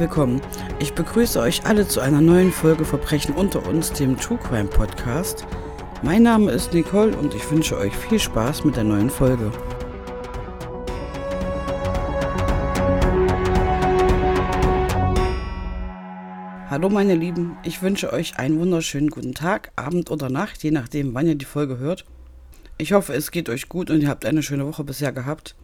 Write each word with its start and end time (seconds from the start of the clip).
Willkommen. 0.00 0.40
Ich 0.78 0.92
begrüße 0.92 1.40
euch 1.40 1.64
alle 1.66 1.88
zu 1.88 2.00
einer 2.00 2.20
neuen 2.20 2.52
Folge 2.52 2.84
Verbrechen 2.84 3.34
unter 3.34 3.66
uns, 3.66 3.92
dem 3.92 4.16
True 4.16 4.38
Crime 4.38 4.68
Podcast. 4.68 5.44
Mein 6.02 6.22
Name 6.22 6.52
ist 6.52 6.72
Nicole 6.72 7.16
und 7.16 7.34
ich 7.34 7.50
wünsche 7.50 7.76
euch 7.76 7.96
viel 7.96 8.18
Spaß 8.18 8.64
mit 8.64 8.76
der 8.76 8.84
neuen 8.84 9.10
Folge. 9.10 9.50
Hallo 16.70 16.88
meine 16.90 17.14
Lieben, 17.14 17.56
ich 17.64 17.82
wünsche 17.82 18.12
euch 18.12 18.38
einen 18.38 18.60
wunderschönen 18.60 19.08
guten 19.08 19.34
Tag, 19.34 19.72
Abend 19.74 20.10
oder 20.10 20.30
Nacht, 20.30 20.62
je 20.62 20.70
nachdem 20.70 21.14
wann 21.14 21.26
ihr 21.26 21.34
die 21.34 21.44
Folge 21.44 21.78
hört. 21.78 22.04
Ich 22.76 22.92
hoffe, 22.92 23.14
es 23.14 23.32
geht 23.32 23.48
euch 23.48 23.68
gut 23.68 23.90
und 23.90 24.02
ihr 24.02 24.08
habt 24.08 24.24
eine 24.24 24.42
schöne 24.42 24.66
Woche 24.66 24.84
bisher 24.84 25.10
gehabt. 25.10 25.56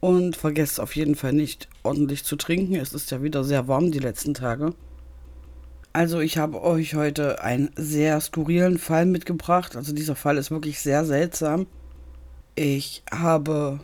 Und 0.00 0.36
vergesst 0.36 0.80
auf 0.80 0.94
jeden 0.94 1.16
Fall 1.16 1.32
nicht 1.32 1.68
ordentlich 1.82 2.24
zu 2.24 2.36
trinken. 2.36 2.76
Es 2.76 2.92
ist 2.92 3.10
ja 3.10 3.22
wieder 3.22 3.42
sehr 3.42 3.66
warm 3.66 3.90
die 3.90 3.98
letzten 3.98 4.34
Tage. 4.34 4.74
Also 5.92 6.20
ich 6.20 6.38
habe 6.38 6.62
euch 6.62 6.94
heute 6.94 7.42
einen 7.42 7.70
sehr 7.74 8.20
skurrilen 8.20 8.78
Fall 8.78 9.06
mitgebracht. 9.06 9.74
Also 9.74 9.92
dieser 9.92 10.14
Fall 10.14 10.36
ist 10.36 10.50
wirklich 10.50 10.80
sehr 10.80 11.04
seltsam. 11.04 11.66
Ich 12.54 13.02
habe 13.10 13.80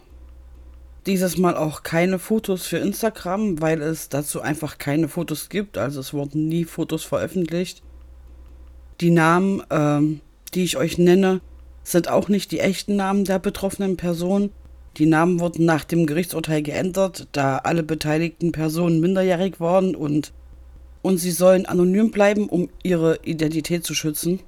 dieses 1.06 1.36
Mal 1.36 1.56
auch 1.56 1.82
keine 1.82 2.18
Fotos 2.18 2.66
für 2.66 2.78
Instagram, 2.78 3.60
weil 3.60 3.82
es 3.82 4.08
dazu 4.08 4.40
einfach 4.40 4.78
keine 4.78 5.08
Fotos 5.08 5.48
gibt. 5.48 5.76
Also 5.78 6.00
es 6.00 6.12
wurden 6.12 6.48
nie 6.48 6.64
Fotos 6.64 7.04
veröffentlicht. 7.04 7.82
Die 9.00 9.10
Namen, 9.10 9.62
ähm, 9.70 10.20
die 10.54 10.64
ich 10.64 10.76
euch 10.76 10.98
nenne, 10.98 11.40
sind 11.82 12.08
auch 12.08 12.28
nicht 12.28 12.52
die 12.52 12.60
echten 12.60 12.96
Namen 12.96 13.24
der 13.24 13.38
betroffenen 13.38 13.96
Person. 13.96 14.50
Die 14.96 15.06
Namen 15.06 15.40
wurden 15.40 15.64
nach 15.64 15.84
dem 15.84 16.06
Gerichtsurteil 16.06 16.62
geändert, 16.62 17.26
da 17.32 17.58
alle 17.58 17.82
beteiligten 17.82 18.52
Personen 18.52 19.00
minderjährig 19.00 19.58
waren 19.58 19.96
und, 19.96 20.32
und 21.02 21.18
sie 21.18 21.32
sollen 21.32 21.66
anonym 21.66 22.12
bleiben, 22.12 22.48
um 22.48 22.68
ihre 22.82 23.18
Identität 23.24 23.84
zu 23.84 23.94
schützen. 23.94 24.40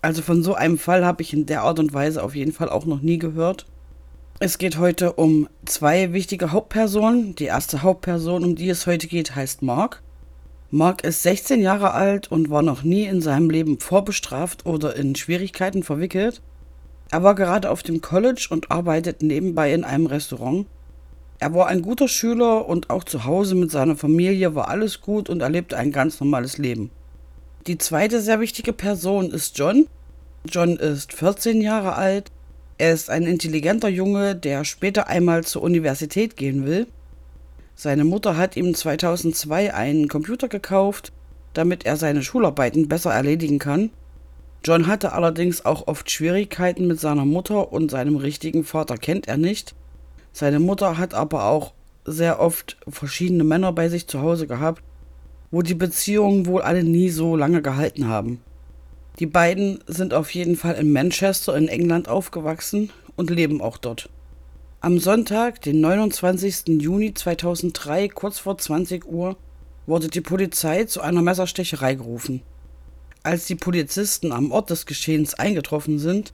Also 0.00 0.22
von 0.22 0.42
so 0.42 0.54
einem 0.54 0.78
Fall 0.78 1.04
habe 1.04 1.22
ich 1.22 1.34
in 1.34 1.44
der 1.44 1.62
Art 1.62 1.78
und 1.78 1.92
Weise 1.92 2.22
auf 2.22 2.34
jeden 2.34 2.52
Fall 2.52 2.70
auch 2.70 2.86
noch 2.86 3.02
nie 3.02 3.18
gehört. 3.18 3.66
Es 4.38 4.58
geht 4.58 4.78
heute 4.78 5.12
um 5.12 5.48
zwei 5.64 6.12
wichtige 6.12 6.52
Hauptpersonen. 6.52 7.34
Die 7.34 7.44
erste 7.44 7.82
Hauptperson, 7.82 8.44
um 8.44 8.54
die 8.54 8.68
es 8.68 8.86
heute 8.86 9.08
geht, 9.08 9.34
heißt 9.34 9.62
Mark. 9.62 10.02
Mark 10.70 11.04
ist 11.04 11.22
16 11.22 11.60
Jahre 11.60 11.92
alt 11.92 12.30
und 12.30 12.50
war 12.50 12.62
noch 12.62 12.82
nie 12.82 13.04
in 13.04 13.20
seinem 13.20 13.50
Leben 13.50 13.78
vorbestraft 13.78 14.66
oder 14.66 14.96
in 14.96 15.14
Schwierigkeiten 15.14 15.82
verwickelt. 15.82 16.42
Er 17.10 17.22
war 17.22 17.34
gerade 17.34 17.70
auf 17.70 17.82
dem 17.82 18.00
College 18.00 18.48
und 18.50 18.70
arbeitet 18.70 19.22
nebenbei 19.22 19.72
in 19.72 19.84
einem 19.84 20.06
Restaurant. 20.06 20.66
Er 21.38 21.54
war 21.54 21.68
ein 21.68 21.82
guter 21.82 22.08
Schüler 22.08 22.68
und 22.68 22.90
auch 22.90 23.04
zu 23.04 23.24
Hause 23.24 23.54
mit 23.54 23.70
seiner 23.70 23.96
Familie 23.96 24.54
war 24.54 24.68
alles 24.68 25.00
gut 25.00 25.28
und 25.28 25.40
er 25.40 25.50
lebte 25.50 25.76
ein 25.76 25.92
ganz 25.92 26.18
normales 26.18 26.58
Leben. 26.58 26.90
Die 27.66 27.78
zweite 27.78 28.20
sehr 28.20 28.40
wichtige 28.40 28.72
Person 28.72 29.30
ist 29.30 29.58
John. 29.58 29.86
John 30.48 30.76
ist 30.76 31.12
14 31.12 31.60
Jahre 31.60 31.94
alt. 31.94 32.30
Er 32.78 32.92
ist 32.92 33.10
ein 33.10 33.24
intelligenter 33.24 33.88
Junge, 33.88 34.34
der 34.34 34.64
später 34.64 35.08
einmal 35.08 35.44
zur 35.44 35.62
Universität 35.62 36.36
gehen 36.36 36.64
will. 36.64 36.86
Seine 37.74 38.04
Mutter 38.04 38.36
hat 38.36 38.56
ihm 38.56 38.74
2002 38.74 39.74
einen 39.74 40.08
Computer 40.08 40.48
gekauft, 40.48 41.12
damit 41.52 41.84
er 41.84 41.96
seine 41.96 42.22
Schularbeiten 42.22 42.88
besser 42.88 43.12
erledigen 43.12 43.58
kann. 43.58 43.90
John 44.66 44.88
hatte 44.88 45.12
allerdings 45.12 45.64
auch 45.64 45.86
oft 45.86 46.10
Schwierigkeiten 46.10 46.88
mit 46.88 46.98
seiner 46.98 47.24
Mutter 47.24 47.72
und 47.72 47.92
seinem 47.92 48.16
richtigen 48.16 48.64
Vater 48.64 48.96
kennt 48.96 49.28
er 49.28 49.36
nicht. 49.36 49.76
Seine 50.32 50.58
Mutter 50.58 50.98
hat 50.98 51.14
aber 51.14 51.44
auch 51.44 51.72
sehr 52.04 52.40
oft 52.40 52.76
verschiedene 52.88 53.44
Männer 53.44 53.70
bei 53.70 53.88
sich 53.88 54.08
zu 54.08 54.22
Hause 54.22 54.48
gehabt, 54.48 54.82
wo 55.52 55.62
die 55.62 55.76
Beziehungen 55.76 56.46
wohl 56.46 56.62
alle 56.62 56.82
nie 56.82 57.10
so 57.10 57.36
lange 57.36 57.62
gehalten 57.62 58.08
haben. 58.08 58.40
Die 59.20 59.26
beiden 59.26 59.84
sind 59.86 60.12
auf 60.12 60.34
jeden 60.34 60.56
Fall 60.56 60.74
in 60.74 60.92
Manchester 60.92 61.56
in 61.56 61.68
England 61.68 62.08
aufgewachsen 62.08 62.90
und 63.14 63.30
leben 63.30 63.60
auch 63.60 63.78
dort. 63.78 64.10
Am 64.80 64.98
Sonntag, 64.98 65.62
den 65.62 65.80
29. 65.80 66.82
Juni 66.82 67.14
2003, 67.14 68.08
kurz 68.08 68.40
vor 68.40 68.58
20 68.58 69.06
Uhr, 69.06 69.36
wurde 69.86 70.08
die 70.08 70.22
Polizei 70.22 70.86
zu 70.86 71.02
einer 71.02 71.22
Messerstecherei 71.22 71.94
gerufen. 71.94 72.42
Als 73.26 73.46
die 73.46 73.56
Polizisten 73.56 74.30
am 74.30 74.52
Ort 74.52 74.70
des 74.70 74.86
Geschehens 74.86 75.34
eingetroffen 75.34 75.98
sind, 75.98 76.32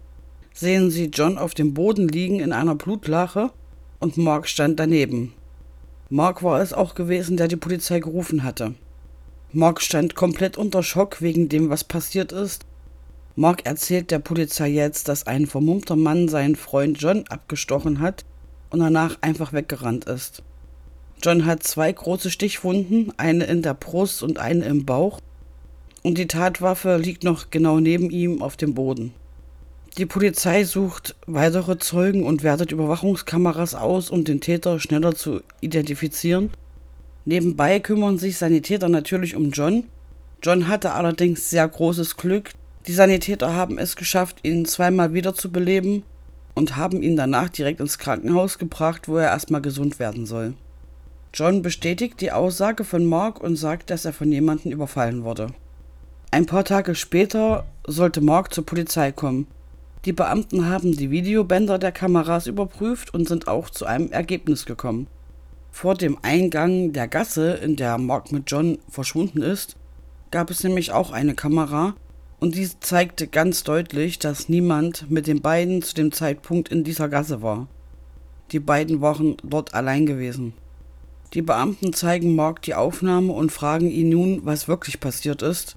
sehen 0.53 0.91
sie 0.91 1.07
John 1.07 1.39
auf 1.39 1.55
dem 1.55 1.73
Boden 1.73 2.07
liegen 2.07 2.39
in 2.39 2.53
einer 2.53 2.75
Blutlache 2.75 3.51
und 3.99 4.19
Mark 4.19 4.47
stand 4.47 4.79
daneben. 4.79 5.33
Mark 6.11 6.43
war 6.43 6.61
es 6.61 6.75
auch 6.75 6.95
gewesen, 6.95 7.39
der 7.39 7.49
die 7.49 7.57
Polizei 7.57 8.01
gerufen 8.01 8.43
hatte. 8.43 8.75
Mark 9.55 9.81
stand 9.81 10.15
komplett 10.15 10.59
unter 10.59 10.83
Schock 10.83 11.23
wegen 11.23 11.49
dem, 11.49 11.71
was 11.71 11.83
passiert 11.83 12.31
ist. 12.31 12.67
Mark 13.37 13.65
erzählt 13.65 14.11
der 14.11 14.19
Polizei 14.19 14.69
jetzt, 14.69 15.09
dass 15.09 15.27
ein 15.27 15.47
vermummter 15.47 15.97
Mann 15.97 16.29
seinen 16.29 16.57
Freund 16.57 17.01
John 17.01 17.25
abgestochen 17.31 18.01
hat 18.01 18.27
und 18.69 18.81
danach 18.81 19.17
einfach 19.23 19.55
weggerannt 19.55 20.05
ist. 20.05 20.43
John 21.23 21.47
hat 21.47 21.63
zwei 21.63 21.91
große 21.91 22.31
Stichwunden, 22.31 23.15
eine 23.17 23.45
in 23.45 23.63
der 23.63 23.73
Brust 23.73 24.23
und 24.23 24.39
eine 24.39 24.67
im 24.67 24.85
Bauch 24.85 25.21
und 26.03 26.19
die 26.19 26.27
Tatwaffe 26.27 26.97
liegt 26.97 27.25
noch 27.25 27.51
genau 27.51 27.81
neben 27.81 28.11
ihm 28.11 28.43
auf 28.43 28.57
dem 28.57 28.75
Boden. 28.75 29.13
Die 29.99 30.07
Polizei 30.07 30.65
sucht 30.65 31.15
weitere 31.27 31.79
Zeugen 31.79 32.25
und 32.25 32.43
wertet 32.43 32.73
Überwachungskameras 32.73 33.75
aus, 33.75 34.11
um 34.11 34.25
den 34.25 34.41
Täter 34.41 34.81
schneller 34.81 35.15
zu 35.15 35.43
identifizieren. 35.61 36.51
Nebenbei 37.27 37.79
kümmern 37.79 38.19
sich 38.19 38.39
Sanitäter 38.39 38.89
natürlich 38.89 39.37
um 39.37 39.51
John. 39.51 39.85
John 40.43 40.67
hatte 40.67 40.93
allerdings 40.93 41.51
sehr 41.51 41.69
großes 41.69 42.17
Glück. 42.17 42.53
Die 42.87 42.93
Sanitäter 42.93 43.55
haben 43.55 43.79
es 43.79 43.95
geschafft, 43.95 44.39
ihn 44.43 44.65
zweimal 44.65 45.13
wiederzubeleben 45.13 46.03
und 46.55 46.77
haben 46.77 47.03
ihn 47.03 47.17
danach 47.17 47.51
direkt 47.51 47.81
ins 47.81 47.99
Krankenhaus 47.99 48.59
gebracht, 48.59 49.09
wo 49.09 49.19
er 49.19 49.29
erstmal 49.29 49.63
gesund 49.63 49.99
werden 49.99 50.27
soll. 50.27 50.55
John 51.35 51.63
bestätigt 51.63 52.21
die 52.21 52.33
Aussage 52.33 52.85
von 52.85 53.05
Mark 53.05 53.41
und 53.41 53.57
sagt, 53.57 53.91
dass 53.91 54.05
er 54.05 54.13
von 54.13 54.33
jemandem 54.33 54.73
überfallen 54.73 55.23
wurde. 55.23 55.49
Ein 56.35 56.47
paar 56.47 56.65
Tage 56.65 56.95
später 56.95 57.67
sollte 57.87 58.23
Mark 58.23 58.55
zur 58.55 58.65
Polizei 58.65 59.13
kommen. 59.13 59.47
Die 60.07 60.15
Beamten 60.15 60.67
haben 60.67 60.93
die 60.97 61.11
Videobänder 61.11 61.79
der 61.79 61.93
Kameras 61.93 62.47
überprüft 62.47 63.13
und 63.13 63.29
sind 63.29 63.49
auch 63.49 63.69
zu 63.69 63.85
einem 63.85 64.11
Ergebnis 64.11 64.65
gekommen. 64.65 65.09
Vor 65.71 65.95
dem 65.95 66.17
Eingang 66.23 66.95
der 66.95 67.07
Gasse, 67.07 67.53
in 67.53 67.77
der 67.77 67.99
Mark 67.99 68.33
mit 68.33 68.51
John 68.51 68.79
verschwunden 68.89 69.43
ist, 69.43 69.77
gab 70.31 70.49
es 70.49 70.65
nämlich 70.65 70.91
auch 70.91 71.11
eine 71.11 71.35
Kamera 71.35 71.97
und 72.41 72.55
diese 72.55 72.81
zeigte 72.81 73.27
ganz 73.27 73.63
deutlich, 73.63 74.19
dass 74.19 74.49
niemand 74.49 75.11
mit 75.11 75.27
den 75.27 75.43
beiden 75.43 75.83
zu 75.83 75.95
dem 75.95 76.13
Zeitpunkt 76.13 76.71
in 76.71 76.83
dieser 76.83 77.11
Gasse 77.11 77.43
war. 77.43 77.69
Die 78.53 78.61
beiden 78.61 79.03
waren 79.03 79.37
dort 79.43 79.75
allein 79.75 80.07
gewesen. 80.07 80.55
Die 81.35 81.43
Beamten 81.43 81.93
zeigen 81.93 82.35
Mark 82.35 82.63
die 82.63 82.75
Aufnahme 82.75 83.35
und 83.35 83.53
fragen 83.53 83.91
ihn 83.91 84.09
nun, 84.09 84.47
was 84.47 84.67
wirklich 84.67 84.99
passiert 84.99 85.43
ist 85.43 85.77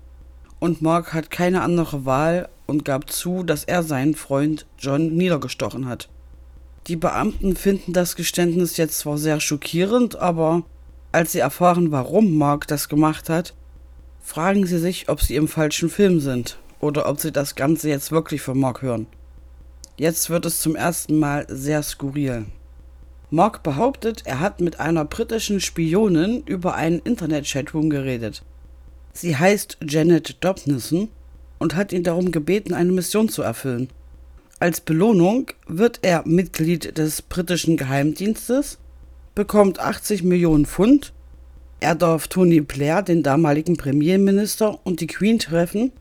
und 0.59 0.81
Mark 0.81 1.13
hat 1.13 1.29
keine 1.29 1.61
andere 1.61 2.05
Wahl 2.05 2.49
und 2.65 2.85
gab 2.85 3.09
zu, 3.09 3.43
dass 3.43 3.63
er 3.63 3.83
seinen 3.83 4.15
Freund 4.15 4.65
John 4.79 5.15
niedergestochen 5.15 5.87
hat. 5.87 6.09
Die 6.87 6.95
Beamten 6.95 7.55
finden 7.55 7.93
das 7.93 8.15
Geständnis 8.15 8.77
jetzt 8.77 8.99
zwar 8.99 9.17
sehr 9.17 9.39
schockierend, 9.39 10.15
aber 10.17 10.63
als 11.11 11.31
sie 11.31 11.39
erfahren, 11.39 11.91
warum 11.91 12.37
Mark 12.37 12.67
das 12.67 12.89
gemacht 12.89 13.29
hat, 13.29 13.53
fragen 14.21 14.65
sie 14.65 14.79
sich, 14.79 15.09
ob 15.09 15.21
sie 15.21 15.35
im 15.35 15.47
falschen 15.47 15.89
Film 15.89 16.19
sind 16.19 16.57
oder 16.79 17.07
ob 17.07 17.19
sie 17.19 17.31
das 17.31 17.55
Ganze 17.55 17.89
jetzt 17.89 18.11
wirklich 18.11 18.41
von 18.41 18.59
Mark 18.59 18.81
hören. 18.81 19.07
Jetzt 19.97 20.29
wird 20.29 20.45
es 20.45 20.59
zum 20.59 20.75
ersten 20.75 21.17
Mal 21.17 21.45
sehr 21.47 21.81
skurril. 21.81 22.45
Mark 23.31 23.63
behauptet, 23.63 24.23
er 24.25 24.39
hat 24.39 24.61
mit 24.61 24.79
einer 24.79 25.05
britischen 25.05 25.59
Spionin 25.61 26.43
über 26.45 26.75
einen 26.75 26.99
Internet-Chatroom 26.99 27.89
geredet. 27.89 28.43
Sie 29.17 29.37
heißt 29.37 29.77
Janet 29.87 30.43
Dobnison 30.43 31.07
und 31.57 31.73
hat 31.73 31.93
ihn 31.93 32.03
darum 32.03 32.33
gebeten, 32.33 32.73
eine 32.73 32.91
Mission 32.91 33.29
zu 33.29 33.43
erfüllen. 33.43 33.87
Als 34.59 34.81
Belohnung 34.81 35.47
wird 35.67 35.99
er 36.01 36.27
Mitglied 36.27 36.97
des 36.97 37.21
britischen 37.21 37.77
Geheimdienstes, 37.77 38.77
bekommt 39.33 39.79
80 39.79 40.23
Millionen 40.23 40.65
Pfund 40.65 41.13
Er 41.79 41.95
darf 41.95 42.27
Tony 42.27 42.59
Blair, 42.59 43.03
den 43.03 43.23
damaligen 43.23 43.77
Premierminister, 43.77 44.79
und 44.85 44.99
die 44.99 45.07
Queen 45.07 45.39
treffen 45.39 45.93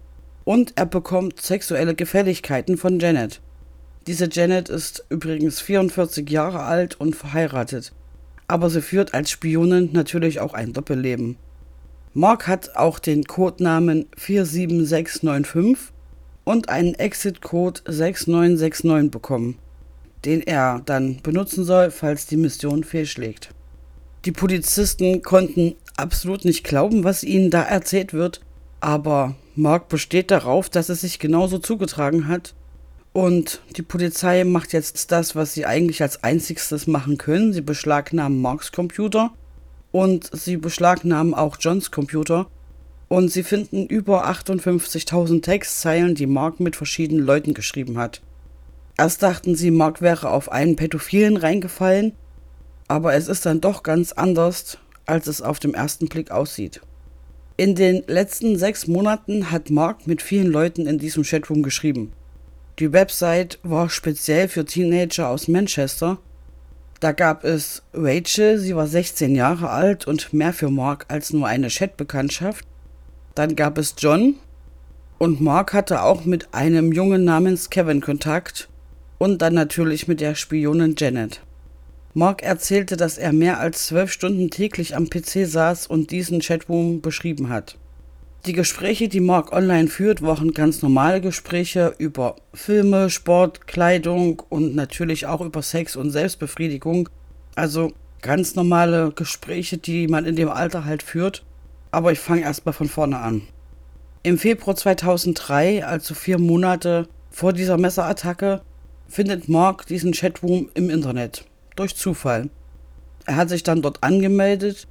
und 0.43 0.73
er 0.75 0.87
bekommt 0.87 1.41
sexuelle 1.41 1.95
Gefälligkeiten 1.95 2.77
von 2.77 2.99
Janet. 2.99 3.41
Diese 4.09 4.29
Janet 4.31 4.69
ist 4.69 5.05
übrigens 5.09 5.61
44 5.61 6.29
Jahre 6.29 6.65
alt 6.65 7.01
und 7.01 7.15
verheiratet, 7.15 7.93
aber 8.49 8.71
sie 8.71 8.83
führt 8.83 9.15
als 9.15 9.31
Spionin 9.31 9.91
natürlich 9.93 10.41
auch 10.41 10.53
ein 10.53 10.73
Doppelleben. 10.73 11.37
Mark 12.17 12.47
hat 12.47 12.77
auch 12.77 13.01
den 13.01 13.25
Codenamen 13.25 14.07
47695 14.17 15.93
und 16.45 16.69
einen 16.69 16.95
Exit-Code 16.95 17.81
6969 17.87 19.11
bekommen, 19.11 19.59
den 20.25 20.41
er 20.41 20.81
dann 20.87 21.21
benutzen 21.23 21.65
soll, 21.65 21.91
falls 21.91 22.27
die 22.27 22.37
Mission 22.37 22.85
fehlschlägt. 22.85 23.51
Die 24.27 24.31
Polizisten 24.31 25.23
konnten 25.23 25.75
absolut 25.97 26.45
nicht 26.45 26.63
glauben, 26.63 27.03
was 27.03 27.25
ihnen 27.25 27.51
da 27.51 27.63
erzählt 27.63 28.13
wird, 28.13 28.43
aber 28.79 29.35
Mark 29.57 29.89
besteht 29.89 30.31
darauf, 30.31 30.69
dass 30.69 30.91
es 30.91 31.01
sich 31.01 31.19
genauso 31.19 31.59
zugetragen 31.59 32.29
hat. 32.29 32.55
Und 33.13 33.61
die 33.77 33.83
Polizei 33.83 34.45
macht 34.45 34.73
jetzt 34.73 35.11
das, 35.11 35.35
was 35.35 35.53
sie 35.53 35.67
eigentlich 35.67 36.01
als 36.01 36.23
einzigstes 36.23 36.87
machen 36.87 37.19
können. 37.19 37.53
Sie 37.53 37.61
beschlagnahmen 37.61 38.41
Marks 38.41 38.71
Computer 38.71 39.33
und 39.95 40.29
sie 40.33 40.57
beschlagnahmen 40.57 41.35
auch 41.35 41.57
Johns 41.61 41.93
Computer. 41.93 42.49
Und 43.07 43.29
sie 43.31 43.45
finden 43.45 43.87
über 43.87 44.27
58.000 44.27 45.43
Textzeilen, 45.43 46.17
die 46.17 46.27
Mark 46.27 46.59
mit 46.59 46.75
verschiedenen 46.75 47.25
Leuten 47.25 47.55
geschrieben 47.55 47.97
hat. 47.97 48.21
Erst 48.99 49.23
dachten 49.23 49.55
sie, 49.55 49.71
Mark 49.71 50.03
wäre 50.03 50.31
auf 50.31 50.51
einen 50.51 50.75
Pädophilen 50.75 51.37
reingefallen, 51.37 52.11
aber 52.89 53.15
es 53.15 53.29
ist 53.29 53.47
dann 53.47 53.61
doch 53.61 53.85
ganz 53.85 54.11
anders, 54.11 54.79
als 55.07 55.29
es 55.29 55.41
auf 55.41 55.61
dem 55.61 55.75
ersten 55.75 56.09
Blick 56.09 56.33
aussieht. 56.33 56.81
In 57.57 57.77
den 57.77 58.03
letzten 58.09 58.59
sechs 58.59 58.89
Monaten 58.89 59.53
hat 59.53 59.71
Mark 59.71 60.09
mit 60.09 60.23
vielen 60.23 60.51
Leuten 60.51 60.89
in 60.89 60.99
diesem 60.99 61.23
Chatroom 61.23 61.63
geschrieben. 61.63 62.13
Die 62.81 62.93
Website 62.93 63.61
war 63.63 63.89
speziell 63.89 64.49
für 64.49 64.65
Teenager 64.65 65.29
aus 65.29 65.47
Manchester. 65.47 66.19
Da 67.05 67.13
gab 67.13 67.45
es 67.45 67.83
Rachel, 67.93 68.57
sie 68.57 68.75
war 68.75 68.87
16 68.87 69.35
Jahre 69.35 69.69
alt 69.69 70.07
und 70.07 70.33
mehr 70.33 70.55
für 70.55 70.71
Mark 70.71 71.05
als 71.09 71.35
nur 71.35 71.47
eine 71.47 71.69
Chatbekanntschaft. 71.69 72.67
Dann 73.35 73.57
gab 73.57 73.77
es 73.77 73.95
John 73.99 74.37
und 75.19 75.39
Mark 75.39 75.75
hatte 75.75 76.01
auch 76.01 76.25
mit 76.25 76.55
einem 76.55 76.93
Jungen 76.93 77.23
namens 77.23 77.69
Kevin 77.69 78.01
Kontakt 78.01 78.71
und 79.19 79.43
dann 79.43 79.53
natürlich 79.53 80.09
mit 80.09 80.23
der 80.23 80.35
Spionin 80.35 80.95
Janet. 80.97 81.43
Mark 82.15 82.43
erzählte, 82.43 82.97
dass 82.97 83.19
er 83.19 83.35
mehr 83.35 83.61
als 83.61 83.89
zwölf 83.89 84.11
Stunden 84.11 84.49
täglich 84.49 84.97
am 84.97 85.11
PC 85.11 85.47
saß 85.47 85.87
und 85.87 86.11
diesen 86.11 86.41
Chatroom 86.41 87.03
beschrieben 87.03 87.51
hat. 87.51 87.77
Die 88.47 88.53
Gespräche, 88.53 89.09
die 89.09 89.21
Mark 89.21 89.53
online 89.53 89.89
führt, 89.89 90.21
waren 90.21 90.53
ganz 90.53 90.83
normale 90.83 91.23
Gespräche 91.23 91.95
über 91.97 92.37
Filme, 92.53 93.09
Sport, 93.09 93.67
Kleidung 93.67 94.43
und 94.51 94.75
natürlich 94.75 95.25
auch 95.27 95.41
über 95.41 95.63
Sex 95.63 95.97
und 95.97 96.11
Selbstbefriedigung. 96.11 97.09
Also 97.55 97.93
ganz 98.21 98.55
normale 98.55 99.13
Gespräche, 99.13 99.79
die 99.79 100.09
man 100.09 100.27
in 100.27 100.37
dem 100.37 100.51
Alter 100.51 100.85
halt 100.85 101.03
führt. 101.03 101.43
Aber 101.91 102.13
ich 102.13 102.19
fange 102.19 102.43
erstmal 102.43 102.75
von 102.75 102.87
vorne 102.87 103.19
an. 103.19 103.41
Im 104.23 104.37
Februar 104.37 104.77
2003, 104.77 105.87
also 105.87 106.13
vier 106.13 106.39
Monate 106.39 107.09
vor 107.31 107.55
dieser 107.55 107.79
Messerattacke, 107.79 108.61
findet 109.09 109.49
Mark 109.49 109.87
diesen 109.87 110.13
Chatroom 110.13 110.69
im 110.75 110.91
Internet 110.91 111.47
durch 111.77 111.97
Zufall. 111.97 112.51
Er 113.25 113.37
hat 113.37 113.49
sich 113.49 113.63
dann 113.63 113.81
dort 113.81 114.03
angemeldet 114.03 114.87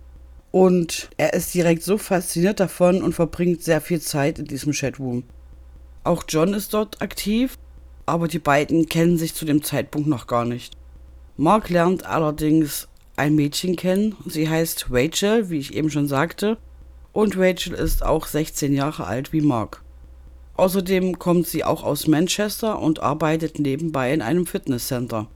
und 0.54 1.10
er 1.18 1.34
ist 1.34 1.52
direkt 1.56 1.82
so 1.82 1.98
fasziniert 1.98 2.60
davon 2.60 3.02
und 3.02 3.14
verbringt 3.14 3.64
sehr 3.64 3.82
viel 3.82 4.00
Zeit 4.00 4.38
in 4.38 4.46
diesem 4.46 4.72
Chatroom. 4.72 5.24
Auch 6.04 6.26
John 6.30 6.54
ist 6.54 6.76
dort 6.76 7.02
aktiv, 7.02 7.58
aber 8.06 8.28
die 8.28 8.38
beiden 8.38 8.88
kennen 8.88 9.18
sich 9.18 9.34
zu 9.34 9.46
dem 9.46 9.64
Zeitpunkt 9.64 10.08
noch 10.08 10.28
gar 10.28 10.46
nicht. 10.46 10.78
Mark 11.38 11.70
lernt 11.70 12.06
allerdings 12.06 12.88
ein 13.16 13.34
Mädchen 13.34 13.76
kennen. 13.76 14.16
Sie 14.28 14.48
heißt 14.48 14.90
Rachel, 14.92 15.50
wie 15.50 15.58
ich 15.58 15.74
eben 15.74 15.90
schon 15.90 16.08
sagte, 16.08 16.60
und 17.14 17.36
Rachel 17.36 17.74
ist 17.74 18.06
auch 18.06 18.28
16 18.28 18.74
Jahre 18.74 19.08
alt 19.08 19.34
wie 19.34 19.42
Mark. 19.42 19.82
Außerdem 20.56 21.18
kommt 21.18 21.48
sie 21.48 21.64
auch 21.64 21.84
aus 21.84 22.06
Manchester 22.06 22.80
und 22.80 23.00
arbeitet 23.00 23.58
nebenbei 23.58 24.14
in 24.14 24.22
einem 24.22 24.46
Fitnesscenter. 24.46 25.28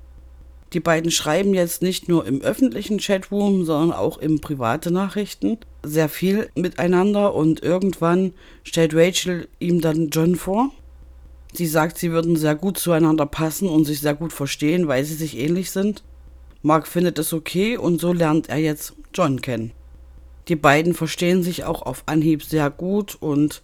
Die 0.73 0.79
beiden 0.81 1.11
schreiben 1.11 1.53
jetzt 1.53 1.81
nicht 1.81 2.09
nur 2.09 2.25
im 2.25 2.41
öffentlichen 2.41 2.99
Chatroom, 2.99 3.63
sondern 3.63 3.97
auch 3.97 4.17
im 4.17 4.41
private 4.41 4.91
Nachrichten 4.91 5.57
sehr 5.83 6.09
viel 6.09 6.49
miteinander 6.55 7.33
und 7.33 7.63
irgendwann 7.63 8.33
stellt 8.63 8.93
Rachel 8.93 9.47
ihm 9.59 9.79
dann 9.79 10.09
John 10.09 10.35
vor. 10.35 10.71
Sie 11.53 11.67
sagt, 11.67 11.97
sie 11.97 12.11
würden 12.11 12.35
sehr 12.35 12.55
gut 12.55 12.77
zueinander 12.77 13.25
passen 13.25 13.69
und 13.69 13.85
sich 13.85 14.01
sehr 14.01 14.13
gut 14.13 14.33
verstehen, 14.33 14.87
weil 14.87 15.05
sie 15.05 15.15
sich 15.15 15.37
ähnlich 15.37 15.71
sind. 15.71 16.03
Mark 16.61 16.87
findet 16.87 17.17
es 17.17 17.31
okay 17.31 17.77
und 17.77 18.01
so 18.01 18.11
lernt 18.11 18.49
er 18.49 18.57
jetzt 18.57 18.93
John 19.13 19.41
kennen. 19.41 19.71
Die 20.49 20.55
beiden 20.55 20.93
verstehen 20.93 21.43
sich 21.43 21.63
auch 21.63 21.81
auf 21.81 22.03
Anhieb 22.05 22.43
sehr 22.43 22.69
gut 22.69 23.15
und 23.19 23.63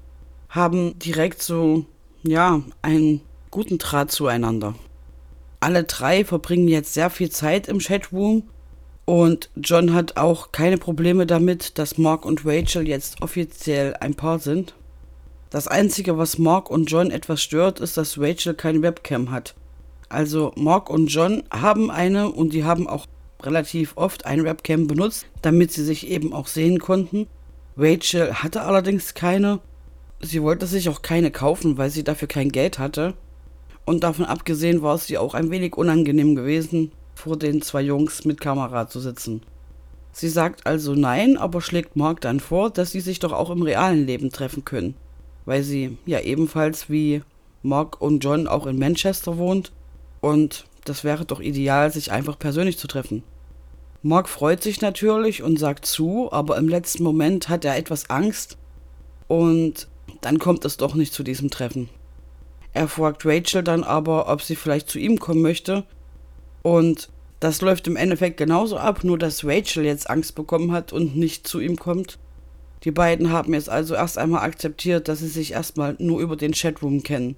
haben 0.50 0.98
direkt 1.00 1.42
so, 1.42 1.86
ja, 2.24 2.62
einen 2.82 3.22
guten 3.52 3.78
Draht 3.78 4.12
zueinander. 4.12 4.76
Alle 5.64 5.86
drei 5.86 6.26
verbringen 6.26 6.68
jetzt 6.68 6.94
sehr 6.94 7.10
viel 7.10 7.30
Zeit 7.30 7.70
im 7.70 7.80
Chatroom 7.80 8.44
und 9.06 9.50
John 9.56 9.94
hat 9.94 10.18
auch 10.18 10.52
keine 10.52 10.78
Probleme 10.78 11.26
damit, 11.26 11.78
dass 11.78 11.98
Mark 11.98 12.26
und 12.26 12.46
Rachel 12.46 12.86
jetzt 12.86 13.22
offiziell 13.22 13.96
ein 14.02 14.14
Paar 14.14 14.40
sind. 14.40 14.76
Das 15.52 15.70
Einzige, 15.70 16.18
was 16.18 16.38
Mark 16.38 16.70
und 16.70 16.92
John 16.92 17.12
etwas 17.12 17.42
stört, 17.42 17.80
ist, 17.80 17.96
dass 17.96 18.20
Rachel 18.20 18.56
keine 18.56 18.82
Webcam 18.82 19.32
hat. 19.32 19.56
Also 20.10 20.52
Mark 20.58 20.90
und 20.90 21.08
John 21.08 21.44
haben 21.50 21.90
eine 21.90 22.30
und 22.30 22.52
die 22.52 22.66
haben 22.66 22.86
auch 22.86 23.06
relativ 23.42 23.94
oft 23.96 24.26
eine 24.26 24.44
Webcam 24.44 24.88
benutzt, 24.88 25.28
damit 25.44 25.72
sie 25.72 25.86
sich 25.86 26.10
eben 26.10 26.34
auch 26.34 26.48
sehen 26.48 26.80
konnten. 26.80 27.28
Rachel 27.78 28.34
hatte 28.34 28.64
allerdings 28.64 29.14
keine. 29.14 29.62
Sie 30.20 30.44
wollte 30.44 30.68
sich 30.68 30.90
auch 30.90 31.02
keine 31.02 31.32
kaufen, 31.32 31.78
weil 31.78 31.90
sie 31.90 32.04
dafür 32.04 32.28
kein 32.28 32.50
Geld 32.52 32.80
hatte. 32.80 33.14
Und 33.86 34.04
davon 34.04 34.26
abgesehen 34.26 34.82
war 34.82 34.96
es 34.96 35.10
ihr 35.10 35.22
auch 35.22 35.34
ein 35.34 35.52
wenig 35.52 35.76
unangenehm 35.76 36.36
gewesen, 36.36 36.92
vor 37.16 37.38
den 37.38 37.62
zwei 37.62 37.82
Jungs 37.82 38.26
mit 38.26 38.40
Kamera 38.40 38.88
zu 38.88 39.00
sitzen. 39.00 39.42
Sie 40.12 40.30
sagt 40.30 40.66
also 40.68 40.94
nein, 40.94 41.38
aber 41.38 41.60
schlägt 41.60 41.96
Mark 41.96 42.22
dann 42.22 42.40
vor, 42.40 42.70
dass 42.70 42.92
sie 42.92 43.02
sich 43.02 43.20
doch 43.20 43.32
auch 43.32 43.50
im 43.50 43.64
realen 43.64 44.06
Leben 44.06 44.32
treffen 44.32 44.64
können, 44.64 44.96
weil 45.46 45.64
sie 45.64 45.98
ja 46.06 46.20
ebenfalls 46.20 46.90
wie 46.90 47.24
Mark 47.64 48.00
und 48.00 48.24
John 48.24 48.48
auch 48.48 48.68
in 48.68 48.78
Manchester 48.78 49.38
wohnt 49.38 49.72
und 50.22 50.66
das 50.86 51.04
wäre 51.04 51.26
doch 51.26 51.40
ideal, 51.40 51.92
sich 51.92 52.12
einfach 52.12 52.38
persönlich 52.38 52.78
zu 52.78 52.88
treffen. 52.88 53.24
Mark 54.04 54.30
freut 54.30 54.62
sich 54.62 54.82
natürlich 54.82 55.42
und 55.42 55.58
sagt 55.58 55.86
zu, 55.86 56.32
aber 56.32 56.58
im 56.58 56.68
letzten 56.68 57.04
Moment 57.04 57.50
hat 57.50 57.66
er 57.66 57.78
etwas 57.78 58.10
Angst 58.10 58.58
und 59.28 59.88
dann 60.22 60.40
kommt 60.40 60.66
es 60.66 60.78
doch 60.78 60.94
nicht 60.94 61.14
zu 61.14 61.24
diesem 61.24 61.50
Treffen. 61.50 61.90
Er 62.74 62.88
fragt 62.88 63.26
Rachel 63.26 63.64
dann 63.64 63.84
aber, 63.84 64.28
ob 64.30 64.42
sie 64.42 64.56
vielleicht 64.56 64.90
zu 64.90 65.00
ihm 65.00 65.20
kommen 65.20 65.42
möchte. 65.42 65.84
Und 66.64 67.10
das 67.40 67.62
läuft 67.62 67.88
im 67.88 67.96
Endeffekt 67.96 68.38
genauso 68.38 68.78
ab, 68.78 69.04
nur 69.04 69.18
dass 69.18 69.46
Rachel 69.46 69.86
jetzt 69.86 70.10
Angst 70.10 70.36
bekommen 70.36 70.72
hat 70.72 70.94
und 70.94 71.16
nicht 71.16 71.48
zu 71.48 71.60
ihm 71.60 71.78
kommt. 71.78 72.18
Die 72.84 72.92
beiden 72.92 73.32
haben 73.32 73.54
jetzt 73.54 73.70
also 73.70 73.96
erst 73.96 74.18
einmal 74.18 74.44
akzeptiert, 74.44 75.08
dass 75.08 75.20
sie 75.20 75.28
sich 75.28 75.54
erstmal 75.54 75.96
nur 76.00 76.20
über 76.20 76.36
den 76.36 76.54
Chatroom 76.54 77.04
kennen 77.04 77.36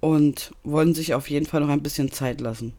und 0.00 0.52
wollen 0.64 0.94
sich 0.94 1.14
auf 1.14 1.30
jeden 1.30 1.46
Fall 1.46 1.60
noch 1.60 1.68
ein 1.68 1.82
bisschen 1.82 2.12
Zeit 2.12 2.40
lassen. 2.40 2.74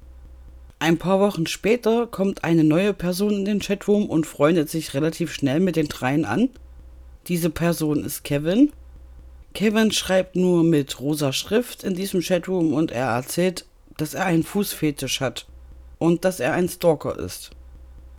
Ein 0.80 0.98
paar 0.98 1.20
Wochen 1.20 1.48
später 1.48 2.06
kommt 2.06 2.44
eine 2.44 2.64
neue 2.64 2.94
Person 2.94 3.34
in 3.34 3.46
den 3.46 3.60
Chatroom 3.60 4.08
und 4.08 4.28
freundet 4.28 4.70
sich 4.70 4.94
relativ 4.94 5.34
schnell 5.34 5.60
mit 5.60 5.76
den 5.76 5.88
dreien 5.88 6.24
an. 6.24 6.50
Diese 7.28 7.50
Person 7.50 8.04
ist 8.04 8.24
Kevin 8.24 8.72
Kevin 9.54 9.92
schreibt 9.92 10.36
nur 10.36 10.64
mit 10.64 11.00
rosa 11.00 11.34
Schrift 11.34 11.84
in 11.84 11.96
diesem 11.96 12.22
Chatroom 12.22 12.74
und 12.74 12.92
er 12.92 13.08
erzählt, 13.08 13.66
dass 13.98 14.14
er 14.14 14.26
einen 14.26 14.44
Fußfetisch 14.44 15.20
hat 15.20 15.48
und 15.98 16.26
dass 16.26 16.40
er 16.40 16.54
ein 16.54 16.70
Stalker 16.70 17.18
ist. 17.18 17.52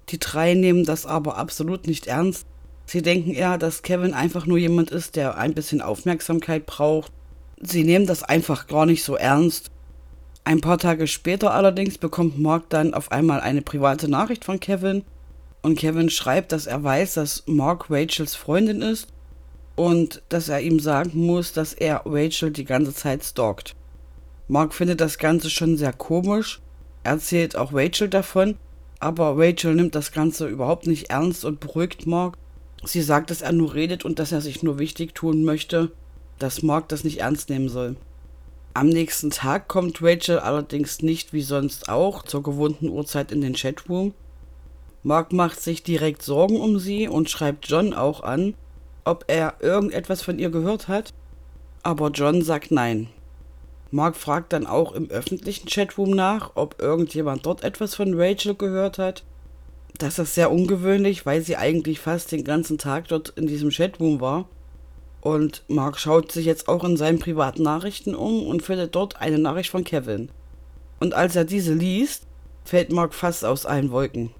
Die 0.08 0.18
drei 0.18 0.54
nehmen 0.54 0.84
das 0.84 1.06
aber 1.06 1.36
absolut 1.36 1.86
nicht 1.86 2.06
ernst. 2.06 2.46
Sie 2.86 3.02
denken 3.02 3.34
eher, 3.34 3.58
dass 3.58 3.82
Kevin 3.82 4.14
einfach 4.14 4.46
nur 4.46 4.58
jemand 4.58 4.90
ist, 4.90 5.16
der 5.16 5.36
ein 5.36 5.54
bisschen 5.54 5.82
Aufmerksamkeit 5.82 6.66
braucht. 6.66 7.12
Sie 7.60 7.84
nehmen 7.84 8.06
das 8.06 8.22
einfach 8.22 8.66
gar 8.66 8.86
nicht 8.86 9.04
so 9.04 9.14
ernst. 9.14 9.70
Ein 10.44 10.62
paar 10.62 10.78
Tage 10.78 11.06
später 11.06 11.52
allerdings 11.52 11.98
bekommt 11.98 12.38
Mark 12.38 12.70
dann 12.70 12.94
auf 12.94 13.12
einmal 13.12 13.40
eine 13.40 13.60
private 13.60 14.08
Nachricht 14.08 14.44
von 14.44 14.60
Kevin 14.60 15.04
und 15.60 15.78
Kevin 15.78 16.08
schreibt, 16.08 16.52
dass 16.52 16.66
er 16.66 16.82
weiß, 16.82 17.14
dass 17.14 17.44
Mark 17.46 17.90
Rachels 17.90 18.34
Freundin 18.34 18.80
ist 18.80 19.08
und 19.78 20.22
dass 20.28 20.48
er 20.48 20.60
ihm 20.60 20.80
sagen 20.80 21.26
muss, 21.26 21.52
dass 21.52 21.72
er 21.72 22.02
Rachel 22.04 22.50
die 22.50 22.64
ganze 22.64 22.94
Zeit 22.94 23.24
stalkt. 23.24 23.74
Mark 24.48 24.74
findet 24.74 25.00
das 25.00 25.18
Ganze 25.18 25.50
schon 25.50 25.76
sehr 25.76 25.92
komisch, 25.92 26.60
erzählt 27.04 27.56
auch 27.56 27.72
Rachel 27.72 28.08
davon, 28.08 28.56
aber 29.00 29.34
Rachel 29.36 29.74
nimmt 29.74 29.94
das 29.94 30.12
Ganze 30.12 30.48
überhaupt 30.48 30.86
nicht 30.86 31.10
ernst 31.10 31.44
und 31.44 31.60
beruhigt 31.60 32.06
Mark 32.06 32.36
Sie 32.84 33.02
sagt, 33.02 33.30
dass 33.30 33.42
er 33.42 33.52
nur 33.52 33.74
redet 33.74 34.04
und 34.04 34.18
dass 34.18 34.32
er 34.32 34.40
sich 34.40 34.62
nur 34.62 34.78
wichtig 34.78 35.14
tun 35.14 35.44
möchte, 35.44 35.90
dass 36.38 36.62
Mark 36.62 36.88
das 36.88 37.04
nicht 37.04 37.20
ernst 37.20 37.50
nehmen 37.50 37.68
soll. 37.68 37.96
Am 38.74 38.88
nächsten 38.88 39.30
Tag 39.30 39.66
kommt 39.66 40.00
Rachel 40.02 40.38
allerdings 40.38 41.02
nicht 41.02 41.32
wie 41.32 41.42
sonst 41.42 41.88
auch 41.88 42.22
zur 42.22 42.42
gewohnten 42.42 42.88
Uhrzeit 42.88 43.32
in 43.32 43.40
den 43.40 43.54
Chatroom. 43.54 44.14
Mark 45.02 45.32
macht 45.32 45.60
sich 45.60 45.82
direkt 45.82 46.22
Sorgen 46.22 46.60
um 46.60 46.78
sie 46.78 47.08
und 47.08 47.30
schreibt 47.30 47.68
John 47.68 47.94
auch 47.94 48.22
an, 48.22 48.54
ob 49.08 49.24
er 49.26 49.54
irgendetwas 49.60 50.20
von 50.20 50.38
ihr 50.38 50.50
gehört 50.50 50.86
hat. 50.86 51.14
Aber 51.82 52.10
John 52.10 52.42
sagt 52.42 52.70
nein. 52.70 53.08
Mark 53.90 54.16
fragt 54.16 54.52
dann 54.52 54.66
auch 54.66 54.92
im 54.92 55.10
öffentlichen 55.10 55.66
Chatroom 55.66 56.10
nach, 56.10 56.52
ob 56.56 56.78
irgendjemand 56.78 57.46
dort 57.46 57.64
etwas 57.64 57.94
von 57.94 58.12
Rachel 58.20 58.54
gehört 58.54 58.98
hat. 58.98 59.24
Das 59.96 60.18
ist 60.18 60.34
sehr 60.34 60.52
ungewöhnlich, 60.52 61.24
weil 61.24 61.40
sie 61.40 61.56
eigentlich 61.56 62.00
fast 62.00 62.30
den 62.32 62.44
ganzen 62.44 62.76
Tag 62.76 63.08
dort 63.08 63.30
in 63.30 63.46
diesem 63.46 63.70
Chatroom 63.70 64.20
war. 64.20 64.46
Und 65.22 65.64
Mark 65.68 65.98
schaut 65.98 66.30
sich 66.30 66.44
jetzt 66.44 66.68
auch 66.68 66.84
in 66.84 66.98
seinen 66.98 67.18
privaten 67.18 67.62
Nachrichten 67.62 68.14
um 68.14 68.46
und 68.46 68.62
findet 68.62 68.94
dort 68.94 69.20
eine 69.20 69.38
Nachricht 69.38 69.70
von 69.70 69.84
Kevin. 69.84 70.28
Und 71.00 71.14
als 71.14 71.34
er 71.34 71.44
diese 71.44 71.72
liest, 71.72 72.26
fällt 72.64 72.92
Mark 72.92 73.14
fast 73.14 73.44
aus 73.44 73.64
allen 73.64 73.90
Wolken. 73.90 74.30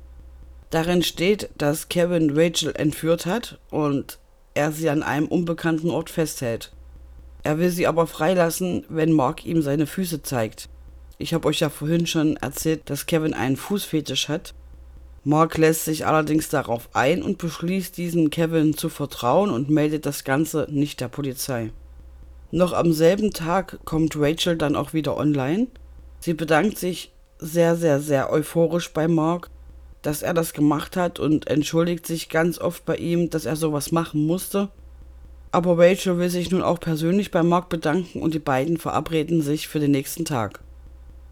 Darin 0.71 1.03
steht, 1.03 1.49
dass 1.57 1.89
Kevin 1.89 2.37
Rachel 2.37 2.75
entführt 2.77 3.25
hat 3.25 3.59
und 3.71 4.19
er 4.59 4.73
sie 4.73 4.91
an 4.91 5.03
einem 5.03 5.29
unbekannten 5.29 5.91
Ort 5.91 6.11
festhält. 6.11 6.73
Er 7.43 7.59
will 7.59 7.71
sie 7.71 7.87
aber 7.87 8.07
freilassen, 8.07 8.85
wenn 8.89 9.13
Mark 9.13 9.47
ihm 9.47 9.63
seine 9.63 9.87
Füße 9.87 10.23
zeigt. 10.23 10.69
Ich 11.17 11.33
habe 11.33 11.49
euch 11.49 11.61
ja 11.61 11.71
vorhin 11.71 12.07
schon 12.07 12.37
erzählt, 12.37 12.91
dass 12.91 13.07
Kevin 13.07 13.33
einen 13.33 13.57
Fußfetisch 13.57 14.29
hat 14.29 14.55
Mark 15.29 15.59
lässt 15.59 15.85
sich 15.85 16.07
allerdings 16.07 16.49
darauf 16.49 16.89
ein 16.95 17.23
und 17.23 17.37
beschließt, 17.37 17.97
diesem 17.99 18.31
Kevin 18.31 18.75
zu 18.75 18.89
vertrauen 18.89 19.51
und 19.51 19.69
meldet 19.69 20.07
das 20.07 20.25
Ganze 20.25 20.67
nicht 20.71 21.01
der 21.01 21.09
Polizei. 21.09 21.71
Noch 22.51 22.73
am 22.73 22.95
selben 22.95 23.33
Tag 23.33 23.79
kommt 23.85 24.17
Rachel 24.17 24.57
dann 24.57 24.75
auch 24.75 24.95
wieder 24.95 25.19
online. 25.19 25.67
Sie 26.21 26.33
bedankt 26.33 26.79
sich 26.79 27.13
sehr, 27.39 27.77
sehr, 27.77 28.01
sehr 28.01 28.33
euphorisch 28.33 28.93
bei 28.95 29.07
Mark, 29.07 29.51
dass 30.03 30.23
er 30.23 30.35
das 30.35 30.53
gemacht 30.53 30.97
hat 30.97 31.19
und 31.19 31.49
entschuldigt 31.49 32.07
sich 32.07 32.29
ganz 32.29 32.59
oft 32.59 32.85
bei 32.85 32.97
ihm, 32.97 33.31
dass 33.31 33.47
er 33.47 33.57
sowas 33.57 33.93
machen 33.93 34.27
musste. 34.27 34.69
Aber 35.51 35.79
Rachel 35.79 36.19
will 36.19 36.29
sich 36.29 36.51
nun 36.51 36.63
auch 36.63 36.79
persönlich 36.79 37.31
bei 37.31 37.43
Mark 37.43 37.69
bedanken 37.69 38.21
und 38.21 38.35
die 38.35 38.39
beiden 38.39 38.77
verabreden 38.77 39.43
sich 39.43 39.67
für 39.67 39.81
den 39.81 39.91
nächsten 39.91 40.25
Tag. 40.25 40.61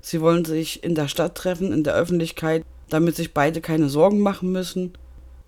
Sie 0.01 0.21
wollen 0.21 0.45
sich 0.45 0.83
in 0.85 0.95
der 0.95 1.09
Stadt 1.09 1.35
treffen, 1.35 1.73
in 1.73 1.85
der 1.85 1.95
Öffentlichkeit 1.95 2.65
damit 2.89 3.17
sich 3.17 3.35
beide 3.35 3.61
keine 3.61 3.89
Sorgen 3.89 4.21
machen 4.21 4.53
müssen. 4.53 4.93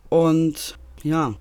Und 0.09 0.79
ja, 1.03 1.35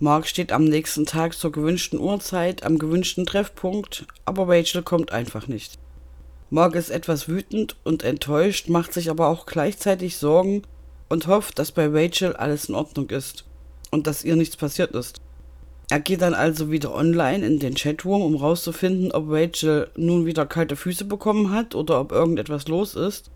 Mark 0.00 0.26
steht 0.26 0.52
am 0.52 0.64
nächsten 0.64 1.06
Tag 1.06 1.34
zur 1.34 1.52
gewünschten 1.52 2.00
Uhrzeit 2.00 2.64
am 2.64 2.78
gewünschten 2.78 3.26
Treffpunkt, 3.26 4.06
aber 4.24 4.48
Rachel 4.48 4.82
kommt 4.82 5.12
einfach 5.12 5.46
nicht. 5.46 5.78
Mark 6.50 6.74
ist 6.74 6.90
etwas 6.90 7.28
wütend 7.28 7.76
und 7.84 8.02
enttäuscht, 8.02 8.68
macht 8.68 8.92
sich 8.92 9.10
aber 9.10 9.28
auch 9.28 9.46
gleichzeitig 9.46 10.16
Sorgen 10.16 10.62
und 11.08 11.26
hofft, 11.26 11.58
dass 11.58 11.72
bei 11.72 11.86
Rachel 11.86 12.34
alles 12.34 12.68
in 12.68 12.74
Ordnung 12.74 13.10
ist 13.10 13.44
und 13.90 14.06
dass 14.06 14.24
ihr 14.24 14.36
nichts 14.36 14.56
passiert 14.56 14.92
ist. 14.92 15.20
Er 15.90 16.00
geht 16.00 16.22
dann 16.22 16.34
also 16.34 16.70
wieder 16.70 16.94
online 16.94 17.44
in 17.44 17.58
den 17.58 17.74
Chatroom, 17.74 18.22
um 18.22 18.36
rauszufinden, 18.36 19.12
ob 19.12 19.26
Rachel 19.28 19.90
nun 19.96 20.24
wieder 20.26 20.46
kalte 20.46 20.76
Füße 20.76 21.04
bekommen 21.04 21.50
hat 21.50 21.74
oder 21.74 22.00
ob 22.00 22.12
irgendetwas 22.12 22.68
los 22.68 22.94
ist 22.94 23.30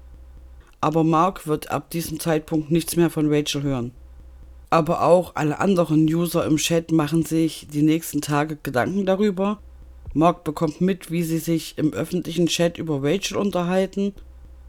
aber 0.80 1.04
Mark 1.04 1.46
wird 1.46 1.70
ab 1.70 1.90
diesem 1.90 2.20
Zeitpunkt 2.20 2.70
nichts 2.70 2.96
mehr 2.96 3.10
von 3.10 3.32
Rachel 3.32 3.62
hören. 3.62 3.92
Aber 4.70 5.02
auch 5.02 5.34
alle 5.34 5.58
anderen 5.60 6.04
User 6.04 6.44
im 6.44 6.56
Chat 6.56 6.92
machen 6.92 7.24
sich 7.24 7.66
die 7.72 7.82
nächsten 7.82 8.20
Tage 8.20 8.56
Gedanken 8.62 9.06
darüber. 9.06 9.60
Mark 10.14 10.44
bekommt 10.44 10.80
mit, 10.80 11.10
wie 11.10 11.22
sie 11.22 11.38
sich 11.38 11.76
im 11.78 11.92
öffentlichen 11.92 12.46
Chat 12.46 12.78
über 12.78 13.02
Rachel 13.02 13.38
unterhalten. 13.38 14.14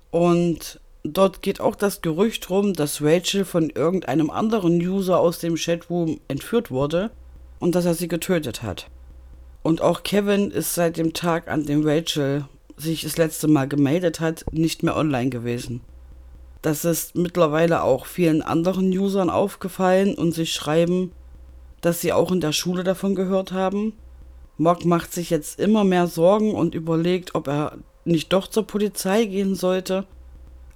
Und 0.09 0.79
dort 1.03 1.41
geht 1.41 1.61
auch 1.61 1.75
das 1.75 2.01
Gerücht 2.01 2.49
rum, 2.49 2.73
dass 2.73 3.01
Rachel 3.01 3.45
von 3.45 3.69
irgendeinem 3.69 4.29
anderen 4.29 4.79
User 4.79 5.19
aus 5.19 5.39
dem 5.39 5.55
Chatroom 5.55 6.19
entführt 6.27 6.71
wurde 6.71 7.11
und 7.59 7.75
dass 7.75 7.85
er 7.85 7.93
sie 7.93 8.07
getötet 8.07 8.63
hat. 8.63 8.87
Und 9.63 9.81
auch 9.81 10.03
Kevin 10.03 10.51
ist 10.51 10.73
seit 10.73 10.97
dem 10.97 11.13
Tag, 11.13 11.47
an 11.49 11.65
dem 11.65 11.85
Rachel 11.85 12.45
sich 12.77 13.01
das 13.01 13.17
letzte 13.17 13.47
Mal 13.47 13.67
gemeldet 13.67 14.19
hat, 14.19 14.45
nicht 14.51 14.83
mehr 14.83 14.95
online 14.95 15.29
gewesen. 15.29 15.81
Das 16.61 16.85
ist 16.85 17.15
mittlerweile 17.15 17.83
auch 17.83 18.05
vielen 18.05 18.41
anderen 18.41 18.89
Usern 18.97 19.29
aufgefallen 19.29 20.15
und 20.15 20.33
sie 20.33 20.45
schreiben, 20.45 21.11
dass 21.81 22.01
sie 22.01 22.11
auch 22.11 22.31
in 22.31 22.41
der 22.41 22.51
Schule 22.51 22.83
davon 22.83 23.15
gehört 23.15 23.51
haben. 23.51 23.93
Mark 24.57 24.83
macht 24.83 25.13
sich 25.13 25.29
jetzt 25.29 25.59
immer 25.59 25.85
mehr 25.85 26.07
Sorgen 26.07 26.53
und 26.53 26.75
überlegt, 26.75 27.35
ob 27.35 27.47
er 27.47 27.77
nicht 28.03 28.33
doch 28.33 28.47
zur 28.47 28.67
Polizei 28.67 29.25
gehen 29.25 29.55
sollte. 29.55 30.05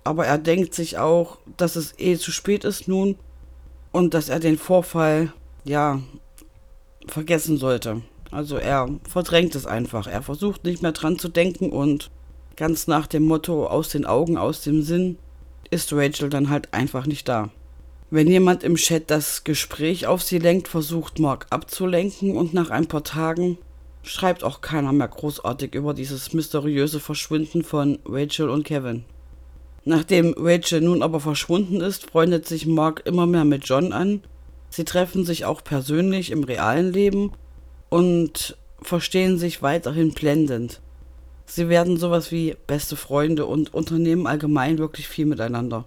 Aber 0.04 0.26
er 0.26 0.38
denkt 0.38 0.74
sich 0.74 0.98
auch, 0.98 1.38
dass 1.58 1.76
es 1.76 1.94
eh 1.98 2.18
zu 2.18 2.32
spät 2.32 2.66
ist 2.66 2.88
nun 2.88 3.18
und 3.92 4.14
dass 4.14 4.30
er 4.30 4.40
den 4.40 4.58
Vorfall, 4.58 5.34
ja, 5.64 6.02
vergessen 7.08 7.58
sollte. 7.58 8.02
Also 8.32 8.58
er 8.58 8.90
verdrängt 9.08 9.56
es 9.56 9.66
einfach. 9.66 10.08
Er 10.08 10.22
versucht 10.22 10.64
nicht 10.64 10.82
mehr 10.82 10.92
dran 10.92 11.20
zu 11.20 11.30
denken 11.30 11.72
und 11.72 12.10
ganz 12.56 12.88
nach 12.88 13.08
dem 13.08 13.24
Motto 13.24 13.68
aus 13.68 13.90
den 13.90 14.06
Augen, 14.06 14.38
aus 14.38 14.62
dem 14.62 14.82
Sinn 14.84 15.18
ist 15.70 15.94
Rachel 15.94 16.30
dann 16.30 16.50
halt 16.50 16.74
einfach 16.74 17.06
nicht 17.06 17.28
da. 17.28 17.50
Wenn 18.10 18.28
jemand 18.28 18.64
im 18.64 18.76
Chat 18.76 19.10
das 19.10 19.44
Gespräch 19.44 20.06
auf 20.06 20.22
sie 20.22 20.38
lenkt, 20.38 20.68
versucht 20.68 21.20
Mark 21.20 21.48
abzulenken 21.50 22.38
und 22.38 22.54
nach 22.54 22.70
ein 22.70 22.88
paar 22.88 23.04
Tagen 23.04 23.58
schreibt 24.04 24.44
auch 24.44 24.62
keiner 24.62 24.92
mehr 24.92 25.08
großartig 25.08 25.74
über 25.74 25.94
dieses 25.94 26.34
mysteriöse 26.34 27.00
Verschwinden 27.00 27.64
von 27.64 28.00
Rachel 28.06 28.50
und 28.50 28.66
Kevin. 28.66 29.06
Nachdem 29.86 30.34
Rachel 30.38 30.82
nun 30.82 31.04
aber 31.04 31.20
verschwunden 31.20 31.82
ist, 31.82 32.10
freundet 32.10 32.48
sich 32.48 32.66
Mark 32.66 33.02
immer 33.06 33.25
mehr 33.25 33.44
mit 33.44 33.66
John 33.66 33.92
an. 33.92 34.22
Sie 34.70 34.86
treffen 34.86 35.25
sich 35.25 35.46
auch 35.46 35.63
persönlich 35.63 36.32
im 36.32 36.44
realen 36.44 36.94
Leben 36.94 37.34
und 37.90 38.58
verstehen 38.82 39.38
sich 39.38 39.62
weiterhin 39.62 40.13
blendend. 40.13 40.82
Sie 41.46 41.70
werden 41.70 41.98
sowas 41.98 42.32
wie 42.32 42.56
beste 42.68 42.96
Freunde 42.96 43.46
und 43.46 43.74
unternehmen 43.74 44.25
allgemein 44.25 44.78
wirklich 44.78 45.08
viel 45.08 45.25
miteinander. 45.25 45.86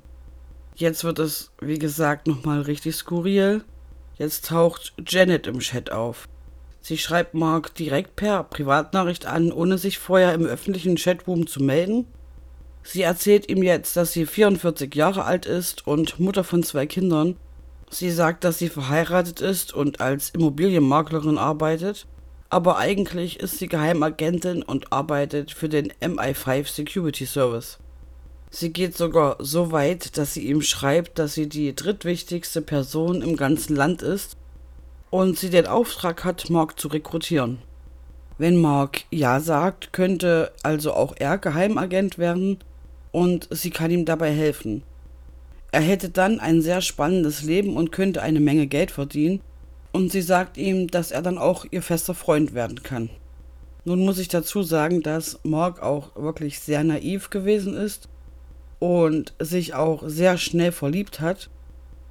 Jetzt 0.74 1.04
wird 1.04 1.18
es, 1.18 1.50
wie 1.60 1.78
gesagt, 1.78 2.26
nochmal 2.26 2.60
richtig 2.60 2.94
skurril. 2.94 3.64
Jetzt 4.18 4.46
taucht 4.46 4.92
Janet 5.06 5.46
im 5.46 5.60
Chat 5.60 5.90
auf. 5.90 6.28
Sie 6.82 6.98
schreibt 6.98 7.34
Mark 7.34 7.74
direkt 7.74 8.14
per 8.14 8.44
Privatnachricht 8.44 9.26
an, 9.26 9.50
ohne 9.50 9.78
sich 9.78 9.98
vorher 9.98 10.34
im 10.34 10.44
öffentlichen 10.44 10.96
Chatroom 10.96 11.46
zu 11.46 11.62
melden. 11.62 12.06
Sie 12.86 13.02
erzählt 13.02 13.48
ihm 13.48 13.62
jetzt, 13.62 13.96
dass 13.96 14.12
sie 14.12 14.26
44 14.26 14.94
Jahre 14.94 15.24
alt 15.24 15.44
ist 15.44 15.86
und 15.86 16.20
Mutter 16.20 16.44
von 16.44 16.62
zwei 16.62 16.86
Kindern. 16.86 17.36
Sie 17.90 18.10
sagt, 18.10 18.44
dass 18.44 18.58
sie 18.58 18.68
verheiratet 18.68 19.40
ist 19.40 19.74
und 19.74 20.00
als 20.00 20.30
Immobilienmaklerin 20.30 21.38
arbeitet 21.38 22.06
aber 22.48 22.78
eigentlich 22.78 23.40
ist 23.40 23.58
sie 23.58 23.68
Geheimagentin 23.68 24.62
und 24.62 24.92
arbeitet 24.92 25.50
für 25.50 25.68
den 25.68 25.92
MI5 26.00 26.68
Security 26.68 27.26
Service. 27.26 27.78
Sie 28.50 28.72
geht 28.72 28.96
sogar 28.96 29.36
so 29.40 29.72
weit, 29.72 30.16
dass 30.16 30.34
sie 30.34 30.46
ihm 30.46 30.62
schreibt, 30.62 31.18
dass 31.18 31.34
sie 31.34 31.48
die 31.48 31.74
drittwichtigste 31.74 32.62
Person 32.62 33.20
im 33.20 33.36
ganzen 33.36 33.74
Land 33.74 34.02
ist 34.02 34.36
und 35.10 35.38
sie 35.38 35.50
den 35.50 35.66
Auftrag 35.66 36.24
hat, 36.24 36.48
Mark 36.48 36.78
zu 36.78 36.88
rekrutieren. 36.88 37.58
Wenn 38.38 38.60
Mark 38.60 39.02
Ja 39.10 39.40
sagt, 39.40 39.92
könnte 39.92 40.52
also 40.62 40.92
auch 40.92 41.14
er 41.18 41.38
Geheimagent 41.38 42.18
werden 42.18 42.58
und 43.16 43.48
sie 43.50 43.70
kann 43.70 43.90
ihm 43.90 44.04
dabei 44.04 44.30
helfen. 44.30 44.82
Er 45.72 45.80
hätte 45.80 46.10
dann 46.10 46.38
ein 46.38 46.60
sehr 46.60 46.82
spannendes 46.82 47.42
Leben 47.42 47.74
und 47.74 47.90
könnte 47.90 48.20
eine 48.20 48.40
Menge 48.40 48.66
Geld 48.66 48.90
verdienen 48.90 49.40
und 49.92 50.12
sie 50.12 50.20
sagt 50.20 50.58
ihm, 50.58 50.88
dass 50.88 51.12
er 51.12 51.22
dann 51.22 51.38
auch 51.38 51.64
ihr 51.70 51.80
fester 51.80 52.12
Freund 52.12 52.52
werden 52.52 52.82
kann. 52.82 53.08
Nun 53.86 54.04
muss 54.04 54.18
ich 54.18 54.28
dazu 54.28 54.62
sagen, 54.62 55.00
dass 55.00 55.40
Mark 55.44 55.82
auch 55.82 56.14
wirklich 56.14 56.60
sehr 56.60 56.84
naiv 56.84 57.30
gewesen 57.30 57.72
ist 57.72 58.10
und 58.80 59.32
sich 59.38 59.72
auch 59.72 60.02
sehr 60.06 60.36
schnell 60.36 60.70
verliebt 60.70 61.22
hat. 61.22 61.48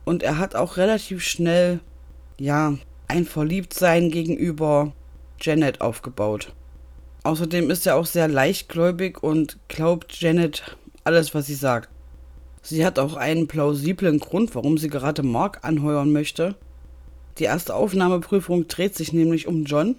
Und 0.05 0.23
er 0.23 0.39
hat 0.39 0.55
auch 0.55 0.77
relativ 0.77 1.21
schnell, 1.21 1.81
ja, 2.39 2.79
ein 3.07 3.25
Verliebtsein 3.25 4.09
gegenüber 4.09 4.91
Janet 5.39 5.81
aufgebaut. 5.81 6.51
Außerdem 7.21 7.69
ist 7.69 7.85
er 7.85 7.95
auch 7.95 8.07
sehr 8.07 8.27
leichtgläubig 8.27 9.21
und 9.21 9.59
glaubt 9.67 10.19
Janet 10.19 10.75
alles, 11.05 11.33
was 11.33 11.45
sie 11.45 11.55
sagt. 11.55 11.89
Sie 12.61 12.85
hat 12.85 12.97
auch 12.99 13.15
einen 13.15 13.47
plausiblen 13.47 14.19
Grund, 14.19 14.55
warum 14.55 14.77
sie 14.77 14.89
gerade 14.89 15.23
Mark 15.23 15.59
anheuern 15.61 16.11
möchte. 16.11 16.55
Die 17.37 17.43
erste 17.43 17.75
Aufnahmeprüfung 17.75 18.67
dreht 18.67 18.95
sich 18.95 19.13
nämlich 19.13 19.47
um 19.47 19.65
John. 19.65 19.97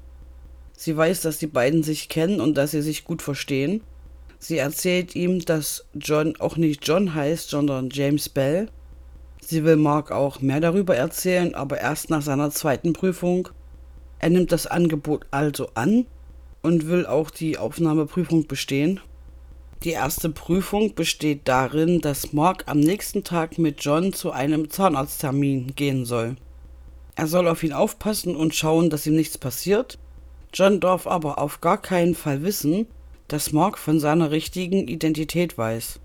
Sie 0.77 0.97
weiß, 0.97 1.21
dass 1.21 1.39
die 1.39 1.47
beiden 1.47 1.83
sich 1.83 2.09
kennen 2.09 2.41
und 2.41 2.57
dass 2.57 2.73
sie 2.73 2.83
sich 2.83 3.05
gut 3.05 3.23
verstehen. 3.23 3.83
Sie 4.39 4.59
erzählt 4.59 5.15
ihm, 5.15 5.45
dass 5.45 5.87
John 5.95 6.37
auch 6.37 6.57
nicht 6.57 6.87
John 6.87 7.15
heißt, 7.15 7.51
sondern 7.51 7.89
James 7.91 8.29
Bell. 8.29 8.69
Sie 9.41 9.65
will 9.65 9.77
Mark 9.77 10.11
auch 10.11 10.41
mehr 10.41 10.61
darüber 10.61 10.97
erzählen, 10.97 11.55
aber 11.55 11.79
erst 11.79 12.11
nach 12.11 12.23
seiner 12.23 12.51
zweiten 12.51 12.93
Prüfung. 12.93 13.49
Er 14.19 14.31
nimmt 14.31 14.51
das 14.51 14.67
Angebot 14.67 15.25
also 15.31 15.69
an 15.75 16.07
und 16.63 16.89
will 16.89 17.07
auch 17.07 17.31
die 17.31 17.59
Aufnahmeprüfung 17.59 18.49
bestehen. 18.49 19.01
Die 19.83 19.91
erste 19.91 20.31
Prüfung 20.31 20.95
besteht 20.95 21.47
darin, 21.49 22.01
dass 22.01 22.33
Mark 22.33 22.65
am 22.67 22.81
nächsten 22.81 23.25
Tag 23.25 23.59
mit 23.59 23.85
John 23.85 24.13
zu 24.13 24.31
einem 24.33 24.71
Zahnarzttermin 24.71 25.75
gehen 25.77 26.05
soll. 26.05 26.37
Er 27.15 27.27
soll 27.27 27.47
auf 27.47 27.63
ihn 27.63 27.73
aufpassen 27.73 28.37
und 28.37 28.55
schauen, 28.55 28.91
dass 28.91 29.07
ihm 29.07 29.17
nichts 29.17 29.39
passiert. 29.39 29.99
John 30.53 30.81
darf 30.81 31.07
aber 31.07 31.39
auf 31.39 31.61
gar 31.61 31.81
keinen 31.81 32.15
Fall 32.15 32.43
wissen, 32.43 32.87
dass 33.29 33.53
Mark 33.53 33.79
von 33.79 34.01
seiner 34.01 34.31
richtigen 34.31 34.89
Identität 34.89 35.59
weiß. 35.59 36.01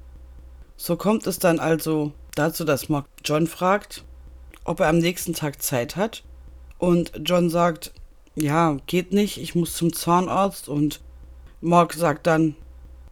So 0.78 0.98
kommt 0.98 1.28
es 1.28 1.40
dann 1.40 1.60
also 1.60 2.12
dazu, 2.36 2.66
dass 2.66 2.90
Mark 2.90 3.06
John 3.24 3.48
fragt, 3.48 4.04
ob 4.64 4.80
er 4.80 4.88
am 4.88 4.98
nächsten 4.98 5.34
Tag 5.34 5.62
Zeit 5.62 5.96
hat. 5.96 6.24
Und 6.78 7.12
John 7.24 7.50
sagt, 7.50 7.94
ja, 8.36 8.78
geht 8.88 9.14
nicht, 9.14 9.38
ich 9.38 9.56
muss 9.56 9.74
zum 9.74 9.94
Zahnarzt. 9.94 10.68
Und 10.68 11.02
Mark 11.62 11.94
sagt 11.94 12.28
dann, 12.28 12.56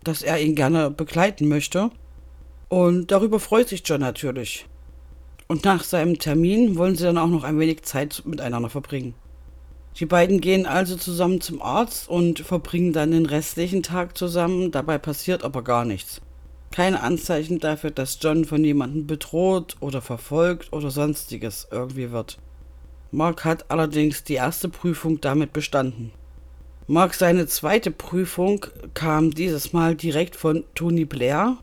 dass 0.03 0.21
er 0.21 0.39
ihn 0.39 0.55
gerne 0.55 0.91
begleiten 0.91 1.47
möchte. 1.47 1.91
Und 2.67 3.11
darüber 3.11 3.39
freut 3.39 3.69
sich 3.69 3.81
John 3.85 4.01
natürlich. 4.01 4.67
Und 5.47 5.65
nach 5.65 5.83
seinem 5.83 6.19
Termin 6.19 6.77
wollen 6.77 6.95
sie 6.95 7.05
dann 7.05 7.17
auch 7.17 7.27
noch 7.27 7.43
ein 7.43 7.59
wenig 7.59 7.81
Zeit 7.81 8.21
miteinander 8.25 8.69
verbringen. 8.69 9.15
Die 9.97 10.05
beiden 10.05 10.39
gehen 10.39 10.65
also 10.65 10.95
zusammen 10.95 11.41
zum 11.41 11.61
Arzt 11.61 12.07
und 12.07 12.39
verbringen 12.39 12.93
dann 12.93 13.11
den 13.11 13.25
restlichen 13.25 13.83
Tag 13.83 14.17
zusammen, 14.17 14.71
dabei 14.71 14.97
passiert 14.97 15.43
aber 15.43 15.63
gar 15.63 15.83
nichts. 15.83 16.21
Keine 16.71 17.01
Anzeichen 17.01 17.59
dafür, 17.59 17.89
dass 17.89 18.19
John 18.21 18.45
von 18.45 18.63
jemandem 18.63 19.07
bedroht 19.07 19.75
oder 19.79 20.01
verfolgt 20.01 20.71
oder 20.71 20.91
sonstiges 20.91 21.67
irgendwie 21.71 22.11
wird. 22.11 22.37
Mark 23.11 23.43
hat 23.43 23.71
allerdings 23.71 24.23
die 24.23 24.35
erste 24.35 24.69
Prüfung 24.69 25.19
damit 25.19 25.51
bestanden. 25.51 26.11
Mark 26.91 27.13
seine 27.13 27.45
zweite 27.45 27.91
Prüfung 27.91 28.65
kam 28.95 29.29
dieses 29.29 29.73
Mal 29.73 29.93
direkt 29.93 30.35
von 30.35 30.63
Tony 30.73 31.05
Blair 31.05 31.57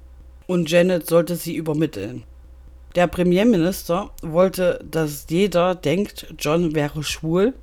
und 0.47 0.71
Janet 0.71 1.09
sollte 1.09 1.35
sie 1.35 1.57
übermitteln. 1.57 2.23
Der 2.95 3.09
Premierminister 3.09 4.11
wollte, 4.23 4.79
dass 4.89 5.27
jeder 5.29 5.75
denkt, 5.75 6.33
John 6.39 6.77
wäre 6.77 7.03
schwul 7.03 7.55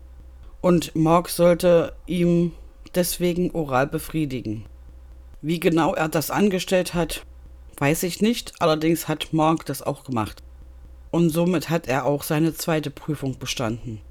und 0.60 0.93
Mark 0.93 1.29
sollte 1.29 1.93
ihm 2.05 2.51
deswegen 2.96 3.51
oral 3.51 3.88
befriedigen. 3.88 4.65
Wie 5.41 5.62
genau 5.62 5.93
er 5.93 6.10
das 6.10 6.32
angestellt 6.32 6.93
hat, 6.93 7.25
weiß 7.77 8.03
ich 8.03 8.22
nicht, 8.22 8.51
allerdings 8.60 9.08
hat 9.08 9.32
Mark 9.32 9.65
das 9.67 9.82
auch 9.82 10.03
gemacht. 10.03 10.43
Und 11.12 11.29
somit 11.29 11.70
hat 11.70 11.88
er 11.88 12.03
auch 12.08 12.24
seine 12.24 12.53
zweite 12.53 12.89
Prüfung 12.91 13.39
bestanden. 13.39 14.01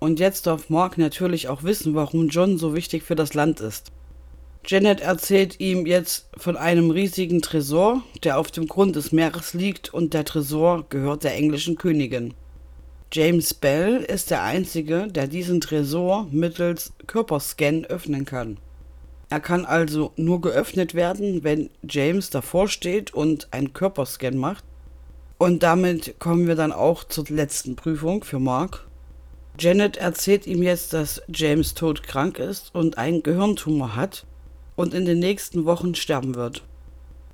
Und 0.00 0.18
jetzt 0.18 0.46
darf 0.46 0.70
Mark 0.70 0.98
natürlich 0.98 1.48
auch 1.48 1.62
wissen, 1.62 1.94
warum 1.94 2.28
John 2.28 2.58
so 2.58 2.74
wichtig 2.74 3.02
für 3.04 3.14
das 3.14 3.34
Land 3.34 3.60
ist. 3.60 3.92
Janet 4.66 5.00
erzählt 5.00 5.60
ihm 5.60 5.86
jetzt 5.86 6.28
von 6.36 6.56
einem 6.56 6.90
riesigen 6.90 7.42
Tresor, 7.42 8.02
der 8.24 8.38
auf 8.38 8.50
dem 8.50 8.66
Grund 8.66 8.96
des 8.96 9.12
Meeres 9.12 9.54
liegt 9.54 9.92
und 9.92 10.12
der 10.14 10.24
Tresor 10.24 10.86
gehört 10.88 11.24
der 11.24 11.34
englischen 11.34 11.76
Königin. 11.76 12.34
James 13.12 13.52
Bell 13.54 13.96
ist 13.96 14.30
der 14.30 14.42
Einzige, 14.42 15.08
der 15.08 15.26
diesen 15.26 15.60
Tresor 15.60 16.28
mittels 16.30 16.92
Körperscan 17.06 17.84
öffnen 17.86 18.24
kann. 18.24 18.58
Er 19.30 19.40
kann 19.40 19.64
also 19.64 20.12
nur 20.16 20.40
geöffnet 20.40 20.94
werden, 20.94 21.42
wenn 21.44 21.70
James 21.88 22.30
davor 22.30 22.68
steht 22.68 23.12
und 23.12 23.48
einen 23.52 23.72
Körperscan 23.72 24.36
macht. 24.36 24.64
Und 25.38 25.62
damit 25.62 26.20
kommen 26.20 26.46
wir 26.46 26.54
dann 26.54 26.72
auch 26.72 27.04
zur 27.04 27.24
letzten 27.28 27.76
Prüfung 27.76 28.24
für 28.24 28.38
Mark. 28.38 28.89
Janet 29.60 29.98
erzählt 29.98 30.46
ihm 30.46 30.62
jetzt, 30.62 30.94
dass 30.94 31.20
James 31.28 31.74
todkrank 31.74 32.38
ist 32.38 32.74
und 32.74 32.96
einen 32.96 33.22
Gehirntumor 33.22 33.94
hat 33.94 34.24
und 34.74 34.94
in 34.94 35.04
den 35.04 35.18
nächsten 35.18 35.66
Wochen 35.66 35.94
sterben 35.94 36.34
wird. 36.34 36.62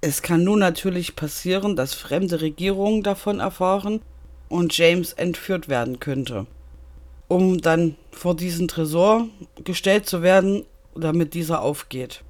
Es 0.01 0.23
kann 0.23 0.43
nun 0.43 0.59
natürlich 0.59 1.15
passieren, 1.15 1.77
dass 1.77 1.95
fremde 1.95 2.41
Regierungen 2.41 3.05
davon 3.05 3.39
erfahren 3.39 4.01
und 4.49 4.77
James 4.77 5.13
entführt 5.13 5.69
werden 5.69 6.01
könnte, 6.01 6.47
um 7.29 7.61
dann 7.61 7.97
vor 8.11 8.35
diesen 8.35 8.67
Tresor 8.67 9.29
gestellt 9.63 10.07
zu 10.07 10.23
werden, 10.23 10.65
damit 10.97 11.35
dieser 11.35 11.63
aufgeht. 11.63 12.23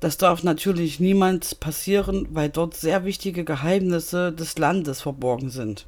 Das 0.00 0.16
darf 0.18 0.42
natürlich 0.42 0.98
niemand 1.00 1.60
passieren, 1.60 2.26
weil 2.30 2.48
dort 2.48 2.74
sehr 2.74 3.04
wichtige 3.04 3.44
Geheimnisse 3.44 4.32
des 4.32 4.58
Landes 4.58 5.00
verborgen 5.00 5.50
sind. 5.50 5.86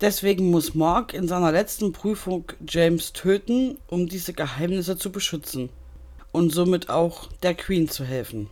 Deswegen 0.00 0.50
muss 0.50 0.74
Mark 0.74 1.14
in 1.14 1.26
seiner 1.26 1.52
letzten 1.52 1.92
Prüfung 1.92 2.44
James 2.68 3.14
töten, 3.14 3.78
um 3.88 4.08
diese 4.08 4.34
Geheimnisse 4.34 4.98
zu 4.98 5.10
beschützen 5.10 5.70
und 6.32 6.52
somit 6.52 6.90
auch 6.90 7.28
der 7.42 7.54
Queen 7.54 7.88
zu 7.88 8.04
helfen. 8.04 8.50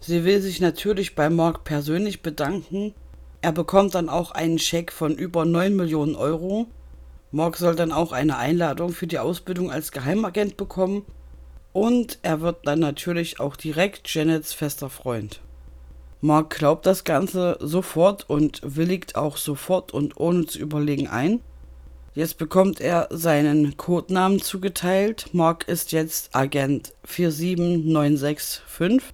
Sie 0.00 0.24
will 0.24 0.40
sich 0.40 0.60
natürlich 0.60 1.14
bei 1.14 1.30
Mark 1.30 1.62
persönlich 1.62 2.20
bedanken. 2.20 2.94
Er 3.42 3.52
bekommt 3.52 3.94
dann 3.94 4.08
auch 4.08 4.32
einen 4.32 4.58
Scheck 4.58 4.90
von 4.90 5.14
über 5.14 5.44
9 5.44 5.76
Millionen 5.76 6.16
Euro. 6.16 6.66
Mark 7.30 7.56
soll 7.56 7.76
dann 7.76 7.92
auch 7.92 8.10
eine 8.10 8.36
Einladung 8.36 8.92
für 8.92 9.06
die 9.06 9.20
Ausbildung 9.20 9.70
als 9.70 9.92
Geheimagent 9.92 10.56
bekommen 10.56 11.04
und 11.72 12.18
er 12.22 12.40
wird 12.40 12.66
dann 12.66 12.80
natürlich 12.80 13.38
auch 13.38 13.54
direkt 13.54 14.12
Janets 14.12 14.52
fester 14.52 14.90
Freund. 14.90 15.40
Mark 16.20 16.58
glaubt 16.58 16.86
das 16.86 17.04
Ganze 17.04 17.58
sofort 17.60 18.28
und 18.28 18.60
willigt 18.64 19.16
auch 19.16 19.36
sofort 19.36 19.92
und 19.92 20.18
ohne 20.18 20.46
zu 20.46 20.58
überlegen 20.58 21.08
ein. 21.08 21.40
Jetzt 22.14 22.38
bekommt 22.38 22.80
er 22.80 23.08
seinen 23.10 23.76
Codenamen 23.76 24.40
zugeteilt. 24.40 25.28
Mark 25.32 25.68
ist 25.68 25.92
jetzt 25.92 26.34
Agent 26.34 26.94
47965. 27.04 29.12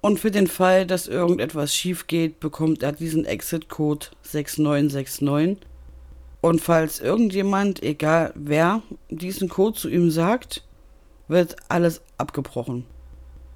Und 0.00 0.18
für 0.18 0.32
den 0.32 0.48
Fall, 0.48 0.86
dass 0.86 1.06
irgendetwas 1.06 1.72
schief 1.72 2.08
geht, 2.08 2.40
bekommt 2.40 2.82
er 2.82 2.90
diesen 2.90 3.24
Exit-Code 3.24 4.08
6969. 4.22 5.64
Und 6.40 6.60
falls 6.60 7.00
irgendjemand, 7.00 7.80
egal 7.82 8.32
wer, 8.34 8.82
diesen 9.08 9.48
Code 9.48 9.78
zu 9.78 9.88
ihm 9.88 10.10
sagt, 10.10 10.64
wird 11.28 11.54
alles 11.68 12.02
abgebrochen. 12.18 12.84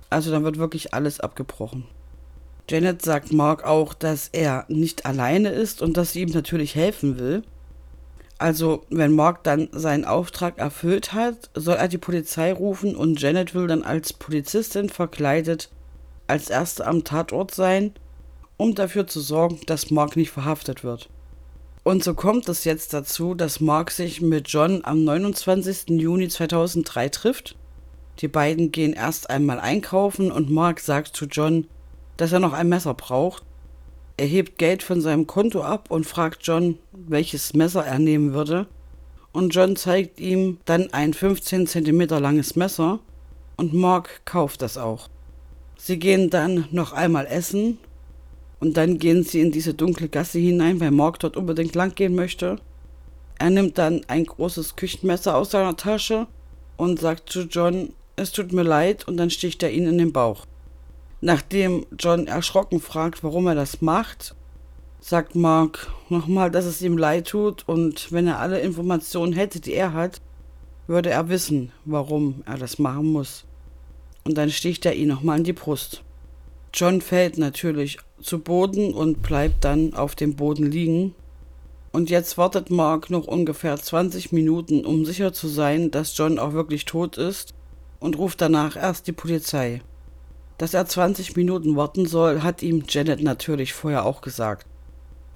Also 0.08 0.30
dann 0.30 0.44
wird 0.44 0.56
wirklich 0.56 0.94
alles 0.94 1.20
abgebrochen. 1.20 1.84
Janet 2.68 3.02
sagt 3.02 3.32
Mark 3.32 3.64
auch, 3.64 3.94
dass 3.94 4.28
er 4.28 4.64
nicht 4.68 5.06
alleine 5.06 5.50
ist 5.50 5.80
und 5.82 5.96
dass 5.96 6.12
sie 6.12 6.22
ihm 6.22 6.30
natürlich 6.30 6.74
helfen 6.74 7.18
will. 7.18 7.42
Also, 8.38 8.84
wenn 8.88 9.14
Mark 9.14 9.42
dann 9.42 9.68
seinen 9.72 10.04
Auftrag 10.04 10.58
erfüllt 10.58 11.12
hat, 11.12 11.50
soll 11.54 11.76
er 11.76 11.88
die 11.88 11.98
Polizei 11.98 12.52
rufen 12.52 12.94
und 12.94 13.20
Janet 13.20 13.54
will 13.54 13.66
dann 13.66 13.82
als 13.82 14.12
Polizistin 14.12 14.88
verkleidet 14.88 15.70
als 16.28 16.50
Erste 16.50 16.86
am 16.86 17.04
Tatort 17.04 17.52
sein, 17.52 17.92
um 18.56 18.74
dafür 18.74 19.06
zu 19.06 19.20
sorgen, 19.20 19.60
dass 19.66 19.90
Mark 19.90 20.14
nicht 20.14 20.30
verhaftet 20.30 20.84
wird. 20.84 21.08
Und 21.82 22.04
so 22.04 22.12
kommt 22.12 22.48
es 22.48 22.64
jetzt 22.64 22.92
dazu, 22.92 23.34
dass 23.34 23.60
Mark 23.60 23.90
sich 23.90 24.20
mit 24.20 24.48
John 24.48 24.84
am 24.84 25.04
29. 25.04 25.88
Juni 25.98 26.28
2003 26.28 27.08
trifft. 27.08 27.56
Die 28.18 28.28
beiden 28.28 28.72
gehen 28.72 28.92
erst 28.92 29.30
einmal 29.30 29.58
einkaufen 29.58 30.30
und 30.30 30.50
Mark 30.50 30.80
sagt 30.80 31.16
zu 31.16 31.24
John, 31.24 31.66
dass 32.18 32.32
er 32.32 32.40
noch 32.40 32.52
ein 32.52 32.68
Messer 32.68 32.92
braucht 32.92 33.42
er 34.18 34.26
hebt 34.26 34.58
Geld 34.58 34.82
von 34.82 35.00
seinem 35.00 35.28
Konto 35.28 35.62
ab 35.62 35.92
und 35.92 36.04
fragt 36.04 36.40
John, 36.42 36.76
welches 36.90 37.54
Messer 37.54 37.86
er 37.86 38.00
nehmen 38.00 38.34
würde. 38.34 38.66
Und 39.30 39.54
John 39.54 39.76
zeigt 39.76 40.18
ihm 40.18 40.58
dann 40.64 40.92
ein 40.92 41.14
15 41.14 41.68
cm 41.68 42.00
langes 42.20 42.56
Messer 42.56 42.98
und 43.56 43.74
Mark 43.74 44.22
kauft 44.24 44.60
das 44.60 44.76
auch. 44.76 45.08
Sie 45.76 46.00
gehen 46.00 46.30
dann 46.30 46.66
noch 46.72 46.92
einmal 46.92 47.26
essen 47.26 47.78
und 48.58 48.76
dann 48.76 48.98
gehen 48.98 49.22
sie 49.22 49.40
in 49.40 49.52
diese 49.52 49.72
dunkle 49.72 50.08
Gasse 50.08 50.40
hinein, 50.40 50.80
weil 50.80 50.90
Mark 50.90 51.20
dort 51.20 51.36
unbedingt 51.36 51.76
lang 51.76 51.94
gehen 51.94 52.16
möchte. 52.16 52.56
Er 53.38 53.50
nimmt 53.50 53.78
dann 53.78 54.00
ein 54.08 54.26
großes 54.26 54.74
Küchenmesser 54.74 55.36
aus 55.36 55.52
seiner 55.52 55.76
Tasche 55.76 56.26
und 56.76 56.98
sagt 56.98 57.30
zu 57.30 57.42
John, 57.42 57.92
es 58.16 58.32
tut 58.32 58.52
mir 58.52 58.64
leid 58.64 59.06
und 59.06 59.16
dann 59.16 59.30
sticht 59.30 59.62
er 59.62 59.70
ihn 59.70 59.86
in 59.86 59.98
den 59.98 60.12
Bauch. 60.12 60.44
Nachdem 61.20 61.84
John 61.98 62.26
erschrocken 62.26 62.80
fragt, 62.80 63.24
warum 63.24 63.48
er 63.48 63.54
das 63.54 63.82
macht, 63.82 64.34
sagt 65.00 65.34
Mark 65.34 65.90
nochmal, 66.08 66.50
dass 66.50 66.64
es 66.64 66.82
ihm 66.82 66.96
leid 66.96 67.28
tut 67.28 67.66
und 67.66 68.12
wenn 68.12 68.26
er 68.26 68.38
alle 68.38 68.60
Informationen 68.60 69.32
hätte, 69.32 69.60
die 69.60 69.74
er 69.74 69.92
hat, 69.92 70.20
würde 70.86 71.10
er 71.10 71.28
wissen, 71.28 71.72
warum 71.84 72.42
er 72.46 72.56
das 72.56 72.78
machen 72.78 73.06
muss. 73.06 73.44
Und 74.24 74.38
dann 74.38 74.50
sticht 74.50 74.86
er 74.86 74.94
ihn 74.94 75.08
nochmal 75.08 75.38
in 75.38 75.44
die 75.44 75.52
Brust. 75.52 76.02
John 76.72 77.00
fällt 77.00 77.38
natürlich 77.38 77.98
zu 78.20 78.38
Boden 78.38 78.94
und 78.94 79.22
bleibt 79.22 79.64
dann 79.64 79.94
auf 79.94 80.14
dem 80.14 80.36
Boden 80.36 80.70
liegen. 80.70 81.14
Und 81.92 82.10
jetzt 82.10 82.36
wartet 82.36 82.70
Mark 82.70 83.10
noch 83.10 83.26
ungefähr 83.26 83.76
20 83.76 84.32
Minuten, 84.32 84.84
um 84.84 85.04
sicher 85.04 85.32
zu 85.32 85.48
sein, 85.48 85.90
dass 85.90 86.16
John 86.16 86.38
auch 86.38 86.52
wirklich 86.52 86.84
tot 86.84 87.16
ist, 87.16 87.54
und 88.00 88.16
ruft 88.18 88.40
danach 88.40 88.76
erst 88.76 89.06
die 89.06 89.12
Polizei. 89.12 89.80
Dass 90.58 90.74
er 90.74 90.86
20 90.86 91.36
Minuten 91.36 91.76
warten 91.76 92.06
soll, 92.06 92.42
hat 92.42 92.62
ihm 92.62 92.84
Janet 92.88 93.22
natürlich 93.22 93.72
vorher 93.72 94.04
auch 94.04 94.20
gesagt. 94.20 94.66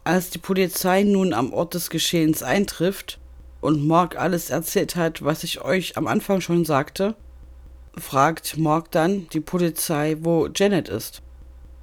Als 0.04 0.30
die 0.30 0.38
Polizei 0.38 1.04
nun 1.04 1.32
am 1.32 1.52
Ort 1.52 1.74
des 1.74 1.90
Geschehens 1.90 2.42
eintrifft 2.42 3.20
und 3.60 3.86
Mark 3.86 4.18
alles 4.18 4.50
erzählt 4.50 4.96
hat, 4.96 5.24
was 5.24 5.44
ich 5.44 5.62
euch 5.62 5.96
am 5.96 6.08
Anfang 6.08 6.40
schon 6.40 6.64
sagte, 6.64 7.14
fragt 7.96 8.58
Mark 8.58 8.90
dann 8.90 9.28
die 9.32 9.40
Polizei, 9.40 10.16
wo 10.20 10.48
Janet 10.48 10.88
ist. 10.88 11.22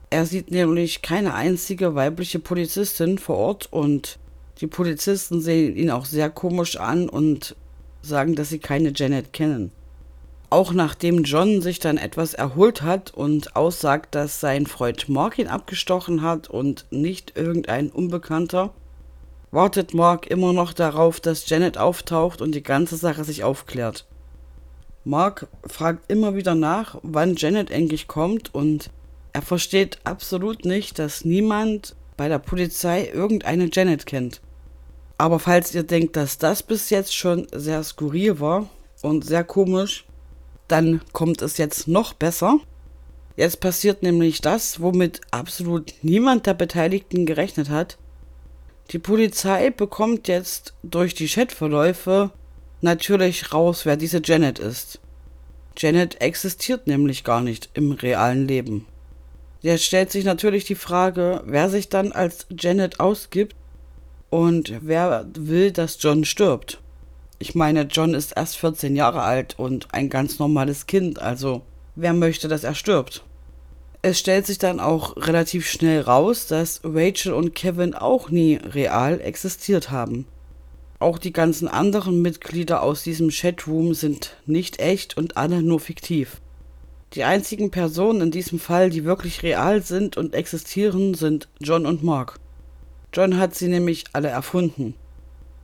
Er 0.10 0.26
sieht 0.26 0.52
nämlich 0.52 1.02
keine 1.02 1.34
einzige 1.34 1.96
weibliche 1.96 2.40
Polizistin 2.40 3.18
vor 3.20 3.38
Ort 3.38 3.72
und 3.72 4.20
die 4.60 4.68
Polizisten 4.68 5.40
sehen 5.40 5.78
ihn 5.78 5.92
auch 5.92 6.06
sehr 6.06 6.30
komisch 6.30 6.78
an 6.78 7.08
und 7.08 7.56
sagen, 8.02 8.36
dass 8.36 8.50
sie 8.50 8.60
keine 8.60 8.92
Janet 8.94 9.32
kennen. 9.32 9.72
Auch 10.52 10.74
nachdem 10.74 11.24
John 11.24 11.62
sich 11.62 11.80
dann 11.80 11.98
etwas 11.98 12.34
erholt 12.34 12.82
hat 12.82 13.14
und 13.14 13.56
aussagt, 13.56 14.16
dass 14.16 14.40
sein 14.40 14.66
Freund 14.66 15.08
Mark 15.08 15.38
ihn 15.38 15.48
abgestochen 15.48 16.24
hat 16.24 16.50
und 16.50 16.86
nicht 16.90 17.38
irgendein 17.38 17.92
Unbekannter, 17.92 18.74
wartet 19.52 19.94
Mark 19.94 20.28
immer 20.28 20.52
noch 20.52 20.74
darauf, 20.74 21.20
dass 21.20 21.48
Janet 21.48 21.78
auftaucht 21.78 22.42
und 22.42 22.56
die 22.56 22.64
ganze 22.64 22.98
Sache 22.98 23.24
sich 23.24 23.44
aufklärt. 23.44 24.06
Mark 25.04 25.48
fragt 25.66 26.12
immer 26.12 26.36
wieder 26.36 26.56
nach, 26.56 26.98
wann 27.04 27.36
Janet 27.36 27.70
endlich 27.70 28.08
kommt 28.08 28.54
und 28.54 28.90
er 29.34 29.42
versteht 29.44 30.00
absolut 30.04 30.66
nicht, 30.66 30.98
dass 30.98 31.26
niemand 31.26 31.96
bei 32.18 32.28
der 32.28 32.40
Polizei 32.40 33.10
irgendeine 33.14 33.70
Janet 33.72 34.06
kennt. 34.06 34.42
Aber 35.18 35.40
falls 35.40 35.74
ihr 35.76 35.84
denkt, 35.84 36.16
dass 36.16 36.38
das 36.38 36.64
bis 36.64 36.90
jetzt 36.90 37.16
schon 37.16 37.48
sehr 37.54 37.84
skurril 37.84 38.40
war 38.40 38.70
und 39.02 39.26
sehr 39.26 39.44
komisch, 39.44 40.06
dann 40.72 41.02
kommt 41.12 41.42
es 41.42 41.58
jetzt 41.58 41.88
noch 41.88 42.14
besser. 42.14 42.60
Jetzt 43.36 43.60
passiert 43.60 44.04
nämlich 44.04 44.42
das, 44.42 44.82
womit 44.82 45.22
absolut 45.32 45.94
niemand 46.02 46.46
der 46.46 46.54
Beteiligten 46.54 47.26
gerechnet 47.26 47.70
hat. 47.70 47.98
Die 48.92 49.00
Polizei 49.00 49.70
bekommt 49.70 50.28
jetzt 50.28 50.74
durch 50.84 51.14
die 51.14 51.28
Chatverläufe 51.28 52.32
natürlich 52.82 53.54
raus, 53.54 53.86
wer 53.86 53.98
diese 53.98 54.22
Janet 54.24 54.60
ist. 54.60 55.00
Janet 55.78 56.22
existiert 56.22 56.88
nämlich 56.88 57.24
gar 57.24 57.42
nicht 57.42 57.70
im 57.74 57.92
realen 57.92 58.48
Leben. 58.48 58.86
Jetzt 59.62 59.84
stellt 59.84 60.12
sich 60.12 60.26
natürlich 60.26 60.66
die 60.66 60.76
Frage, 60.76 61.42
wer 61.46 61.70
sich 61.70 61.90
dann 61.90 62.12
als 62.12 62.48
Janet 62.50 63.00
ausgibt 63.00 63.56
und 64.30 64.74
wer 64.82 65.28
will, 65.34 65.72
dass 65.72 65.98
John 66.02 66.26
stirbt. 66.26 66.79
Ich 67.42 67.56
meine, 67.56 67.84
John 67.84 68.14
ist 68.14 68.34
erst 68.36 68.58
14 68.58 68.98
Jahre 68.98 69.22
alt 69.22 69.58
und 69.58 69.88
ein 69.94 70.10
ganz 70.10 70.40
normales 70.40 70.88
Kind, 70.88 71.22
also 71.22 71.62
wer 71.96 72.14
möchte, 72.14 72.50
dass 72.50 72.66
er 72.66 72.76
stirbt? 72.76 73.24
Es 74.02 74.20
stellt 74.20 74.46
sich 74.46 74.58
dann 74.58 74.82
auch 74.82 75.16
relativ 75.16 75.66
schnell 75.66 76.02
raus, 76.02 76.48
dass 76.48 76.82
Rachel 76.84 77.34
und 77.34 77.56
Kevin 77.56 77.94
auch 77.94 78.30
nie 78.30 78.56
real 78.56 79.22
existiert 79.22 79.90
haben. 79.90 80.26
Auch 81.00 81.18
die 81.18 81.32
ganzen 81.32 81.70
anderen 81.70 82.22
Mitglieder 82.22 82.84
aus 82.84 83.04
diesem 83.04 83.30
Chatroom 83.30 83.94
sind 83.94 84.36
nicht 84.46 84.82
echt 84.82 85.16
und 85.16 85.38
alle 85.38 85.64
nur 85.64 85.80
fiktiv. 85.80 86.42
Die 87.14 87.24
einzigen 87.24 87.72
Personen 87.72 88.22
in 88.22 88.32
diesem 88.32 88.60
Fall, 88.60 88.90
die 88.90 89.06
wirklich 89.06 89.44
real 89.44 89.82
sind 89.82 90.18
und 90.18 90.36
existieren, 90.36 91.14
sind 91.14 91.48
John 91.60 91.86
und 91.86 92.04
Mark. 92.04 92.38
John 93.14 93.38
hat 93.38 93.56
sie 93.56 93.70
nämlich 93.70 94.04
alle 94.12 94.28
erfunden. 94.28 94.94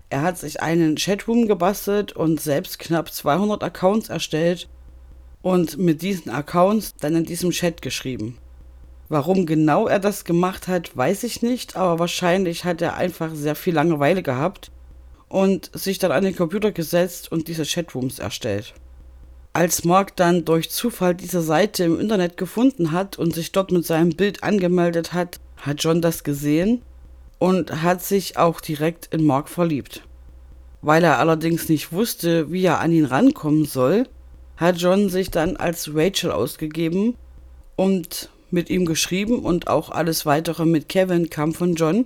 Er 0.09 0.21
hat 0.21 0.37
sich 0.37 0.61
einen 0.61 0.95
Chatroom 0.95 1.47
gebastelt 1.47 2.13
und 2.13 2.39
selbst 2.39 2.79
knapp 2.79 3.11
200 3.11 3.63
Accounts 3.63 4.09
erstellt 4.09 4.69
und 5.41 5.77
mit 5.77 6.01
diesen 6.01 6.31
Accounts 6.31 6.95
dann 6.99 7.15
in 7.15 7.25
diesem 7.25 7.51
Chat 7.51 7.81
geschrieben. 7.81 8.37
Warum 9.09 9.45
genau 9.45 9.87
er 9.87 9.99
das 9.99 10.23
gemacht 10.23 10.67
hat, 10.67 10.95
weiß 10.95 11.23
ich 11.23 11.41
nicht, 11.41 11.75
aber 11.75 11.99
wahrscheinlich 11.99 12.65
hat 12.65 12.81
er 12.81 12.95
einfach 12.95 13.31
sehr 13.33 13.55
viel 13.55 13.73
Langeweile 13.73 14.23
gehabt 14.23 14.71
und 15.27 15.69
sich 15.73 15.99
dann 15.99 16.11
an 16.11 16.23
den 16.23 16.35
Computer 16.35 16.71
gesetzt 16.71 17.31
und 17.31 17.47
diese 17.47 17.65
Chatrooms 17.65 18.19
erstellt. 18.19 18.73
Als 19.53 19.85
Mark 19.85 20.15
dann 20.15 20.45
durch 20.45 20.69
Zufall 20.69 21.15
diese 21.15 21.41
Seite 21.41 21.83
im 21.83 21.99
Internet 21.99 22.37
gefunden 22.37 22.91
hat 22.91 23.17
und 23.17 23.33
sich 23.33 23.51
dort 23.51 23.71
mit 23.71 23.85
seinem 23.85 24.09
Bild 24.09 24.43
angemeldet 24.43 25.13
hat, 25.13 25.39
hat 25.57 25.83
John 25.83 26.01
das 26.01 26.23
gesehen 26.23 26.81
und 27.39 27.81
hat 27.81 28.03
sich 28.03 28.37
auch 28.37 28.61
direkt 28.61 29.13
in 29.13 29.25
Mark 29.25 29.49
verliebt. 29.49 30.03
Weil 30.81 31.03
er 31.03 31.19
allerdings 31.19 31.69
nicht 31.69 31.91
wusste, 31.91 32.51
wie 32.51 32.63
er 32.63 32.79
an 32.79 32.91
ihn 32.91 33.05
rankommen 33.05 33.65
soll, 33.65 34.07
hat 34.57 34.77
John 34.77 35.09
sich 35.09 35.31
dann 35.31 35.57
als 35.57 35.91
Rachel 35.93 36.31
ausgegeben 36.31 37.15
und 37.75 38.29
mit 38.51 38.69
ihm 38.69 38.85
geschrieben 38.85 39.39
und 39.39 39.67
auch 39.67 39.89
alles 39.89 40.25
weitere 40.25 40.65
mit 40.65 40.87
Kevin 40.87 41.29
kam 41.29 41.53
von 41.53 41.75
John. 41.75 42.05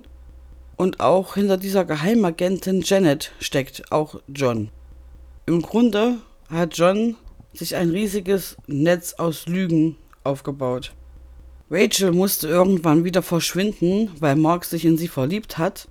Und 0.76 1.00
auch 1.00 1.34
hinter 1.34 1.58
dieser 1.58 1.84
Geheimagentin 1.84 2.80
Janet 2.82 3.32
steckt 3.38 3.92
auch 3.92 4.16
John. 4.28 4.70
Im 5.46 5.60
Grunde 5.60 6.16
hat 6.48 6.76
John 6.76 7.16
sich 7.52 7.76
ein 7.76 7.90
riesiges 7.90 8.56
Netz 8.66 9.14
aus 9.14 9.46
Lügen 9.46 9.96
aufgebaut. 10.24 10.92
Rachel 11.70 12.10
musste 12.10 12.48
irgendwann 12.48 13.04
wieder 13.04 13.22
verschwinden, 13.22 14.10
weil 14.18 14.34
Mark 14.34 14.64
sich 14.64 14.84
in 14.84 14.98
sie 14.98 15.06
verliebt 15.06 15.56
hat. 15.56 15.86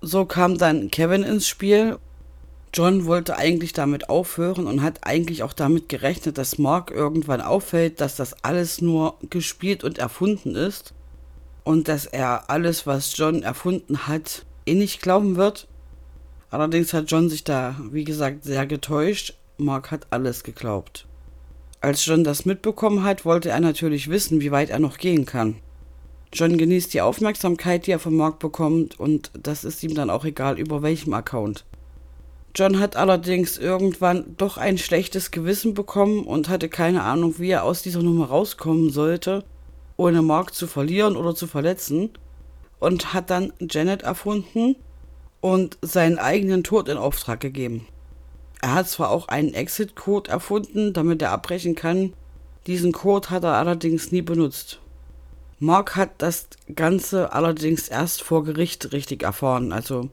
So 0.00 0.24
kam 0.24 0.58
dann 0.58 0.90
Kevin 0.92 1.24
ins 1.24 1.48
Spiel. 1.48 1.98
John 2.72 3.04
wollte 3.04 3.36
eigentlich 3.36 3.72
damit 3.72 4.08
aufhören 4.08 4.66
und 4.66 4.80
hat 4.80 5.00
eigentlich 5.02 5.42
auch 5.42 5.52
damit 5.52 5.88
gerechnet, 5.88 6.38
dass 6.38 6.56
Mark 6.56 6.90
irgendwann 6.90 7.40
auffällt, 7.40 8.00
dass 8.00 8.16
das 8.16 8.44
alles 8.44 8.80
nur 8.80 9.18
gespielt 9.28 9.84
und 9.84 9.98
erfunden 9.98 10.54
ist 10.54 10.94
und 11.64 11.88
dass 11.88 12.06
er 12.06 12.48
alles, 12.48 12.86
was 12.86 13.16
John 13.16 13.42
erfunden 13.42 14.06
hat, 14.06 14.46
eh 14.66 14.74
nicht 14.74 15.02
glauben 15.02 15.36
wird. 15.36 15.66
Allerdings 16.50 16.94
hat 16.94 17.10
John 17.10 17.28
sich 17.28 17.44
da, 17.44 17.76
wie 17.90 18.04
gesagt, 18.04 18.44
sehr 18.44 18.66
getäuscht. 18.66 19.34
Mark 19.58 19.90
hat 19.90 20.06
alles 20.10 20.44
geglaubt. 20.44 21.06
Als 21.82 22.06
John 22.06 22.22
das 22.22 22.44
mitbekommen 22.44 23.02
hat, 23.02 23.24
wollte 23.24 23.48
er 23.48 23.58
natürlich 23.58 24.08
wissen, 24.08 24.40
wie 24.40 24.52
weit 24.52 24.70
er 24.70 24.78
noch 24.78 24.98
gehen 24.98 25.26
kann. 25.26 25.56
John 26.32 26.56
genießt 26.56 26.94
die 26.94 27.00
Aufmerksamkeit, 27.00 27.88
die 27.88 27.90
er 27.90 27.98
von 27.98 28.14
Mark 28.14 28.38
bekommt, 28.38 29.00
und 29.00 29.32
das 29.34 29.64
ist 29.64 29.82
ihm 29.82 29.96
dann 29.96 30.08
auch 30.08 30.24
egal, 30.24 30.60
über 30.60 30.82
welchem 30.82 31.12
Account. 31.12 31.64
John 32.54 32.78
hat 32.78 32.94
allerdings 32.94 33.58
irgendwann 33.58 34.36
doch 34.36 34.58
ein 34.58 34.78
schlechtes 34.78 35.32
Gewissen 35.32 35.74
bekommen 35.74 36.22
und 36.24 36.48
hatte 36.48 36.68
keine 36.68 37.02
Ahnung, 37.02 37.34
wie 37.38 37.50
er 37.50 37.64
aus 37.64 37.82
dieser 37.82 38.02
Nummer 38.04 38.26
rauskommen 38.26 38.90
sollte, 38.90 39.42
ohne 39.96 40.22
Mark 40.22 40.54
zu 40.54 40.68
verlieren 40.68 41.16
oder 41.16 41.34
zu 41.34 41.48
verletzen, 41.48 42.10
und 42.78 43.12
hat 43.12 43.28
dann 43.28 43.52
Janet 43.58 44.02
erfunden 44.02 44.76
und 45.40 45.78
seinen 45.82 46.20
eigenen 46.20 46.62
Tod 46.62 46.88
in 46.88 46.96
Auftrag 46.96 47.40
gegeben. 47.40 47.88
Er 48.62 48.74
hat 48.74 48.88
zwar 48.88 49.10
auch 49.10 49.26
einen 49.26 49.54
Exit-Code 49.54 50.30
erfunden, 50.30 50.92
damit 50.92 51.20
er 51.20 51.32
abbrechen 51.32 51.74
kann. 51.74 52.12
Diesen 52.68 52.92
Code 52.92 53.28
hat 53.30 53.42
er 53.42 53.54
allerdings 53.54 54.12
nie 54.12 54.22
benutzt. 54.22 54.78
Mark 55.58 55.96
hat 55.96 56.10
das 56.18 56.46
Ganze 56.72 57.32
allerdings 57.32 57.88
erst 57.88 58.22
vor 58.22 58.44
Gericht 58.44 58.92
richtig 58.92 59.24
erfahren. 59.24 59.72
Also, 59.72 60.10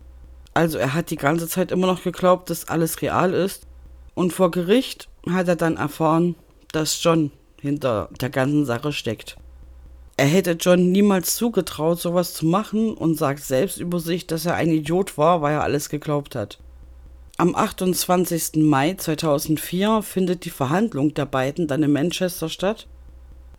also 0.56 0.80
er 0.80 0.96
hat 0.96 1.12
die 1.12 1.16
ganze 1.16 1.48
Zeit 1.48 1.72
immer 1.72 1.86
noch 1.86 2.04
geglaubt, 2.04 2.50
dass 2.50 2.68
alles 2.68 3.04
real 3.04 3.36
ist. 3.36 3.68
Und 4.16 4.34
vor 4.34 4.50
Gericht 4.50 5.10
hat 5.30 5.48
er 5.48 5.56
dann 5.56 5.78
erfahren, 5.78 6.36
dass 6.72 7.04
John 7.04 7.32
hinter 7.62 8.10
der 8.20 8.32
ganzen 8.32 8.66
Sache 8.66 8.92
steckt. 8.92 9.38
Er 10.18 10.26
hätte 10.26 10.52
John 10.52 10.92
niemals 10.92 11.36
zugetraut, 11.36 12.00
sowas 12.00 12.34
zu 12.34 12.48
machen 12.48 12.96
und 12.96 13.16
sagt 13.16 13.44
selbst 13.44 13.78
über 13.78 14.00
sich, 14.00 14.26
dass 14.26 14.48
er 14.48 14.56
ein 14.56 14.70
Idiot 14.70 15.20
war, 15.20 15.44
weil 15.44 15.54
er 15.54 15.64
alles 15.64 15.88
geglaubt 15.88 16.36
hat. 16.36 16.58
Am 17.40 17.56
28. 17.56 18.56
Mai 18.58 18.96
2004 18.96 20.02
findet 20.02 20.44
die 20.44 20.50
Verhandlung 20.50 21.14
der 21.14 21.26
beiden 21.26 21.68
dann 21.68 21.84
in 21.84 21.94
Manchester 21.94 22.50
statt. 22.50 22.86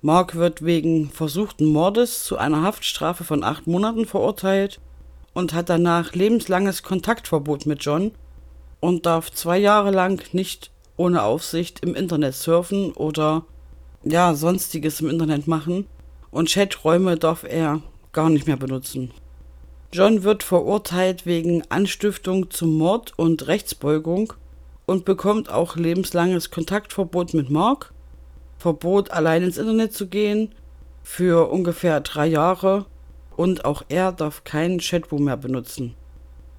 Mark 0.03 0.35
wird 0.35 0.63
wegen 0.63 1.09
versuchten 1.09 1.65
Mordes 1.65 2.25
zu 2.25 2.37
einer 2.37 2.61
Haftstrafe 2.61 3.25
von 3.25 3.43
acht 3.43 3.67
Monaten 3.67 4.05
verurteilt 4.05 4.81
und 5.33 5.55
hat 5.55 5.71
danach 5.71 6.13
lebenslanges 6.13 6.83
Kontaktverbot 6.83 7.65
mit 7.65 7.83
John 7.83 8.11
und 8.81 9.07
darf 9.07 9.31
zwei 9.33 9.57
Jahre 9.57 9.93
lang 9.93 10.23
nicht 10.35 10.71
ohne 10.99 11.23
Aufsicht 11.23 11.81
im 11.81 11.95
Internet 11.95 12.35
surfen 12.35 12.93
oder 12.93 13.47
ja, 14.05 14.35
sonstiges 14.35 15.01
im 15.01 15.09
Internet 15.09 15.47
machen 15.47 15.87
und 16.31 16.51
Chaträume 16.51 17.17
darf 17.17 17.45
er 17.45 17.81
gar 18.13 18.29
nicht 18.29 18.47
mehr 18.47 18.59
benutzen. 18.59 19.11
John 19.93 20.23
wird 20.23 20.45
verurteilt 20.45 21.27
wegen 21.27 21.65
Anstiftung 21.69 22.51
zum 22.51 22.79
Mord 22.79 23.13
und 23.19 23.49
Rechtsbeugung 23.49 24.35
und 24.87 25.05
bekommt 25.05 25.51
auch 25.51 25.75
lebenslanges 25.75 26.53
Kontaktverbot 26.53 27.35
mit 27.35 27.51
Mark, 27.51 27.93
Verbot 28.57 29.11
allein 29.11 29.43
ins 29.43 29.59
Internet 29.59 29.93
zu 29.93 30.07
gehen 30.07 30.55
für 31.03 31.51
ungefähr 31.51 32.01
drei 32.01 32.27
Jahre 32.27 32.87
und 33.37 33.65
auch 33.65 33.83
er 33.89 34.13
darf 34.13 34.45
keinen 34.45 34.79
Chatroom 34.79 35.25
mehr 35.25 35.37
benutzen. 35.37 35.97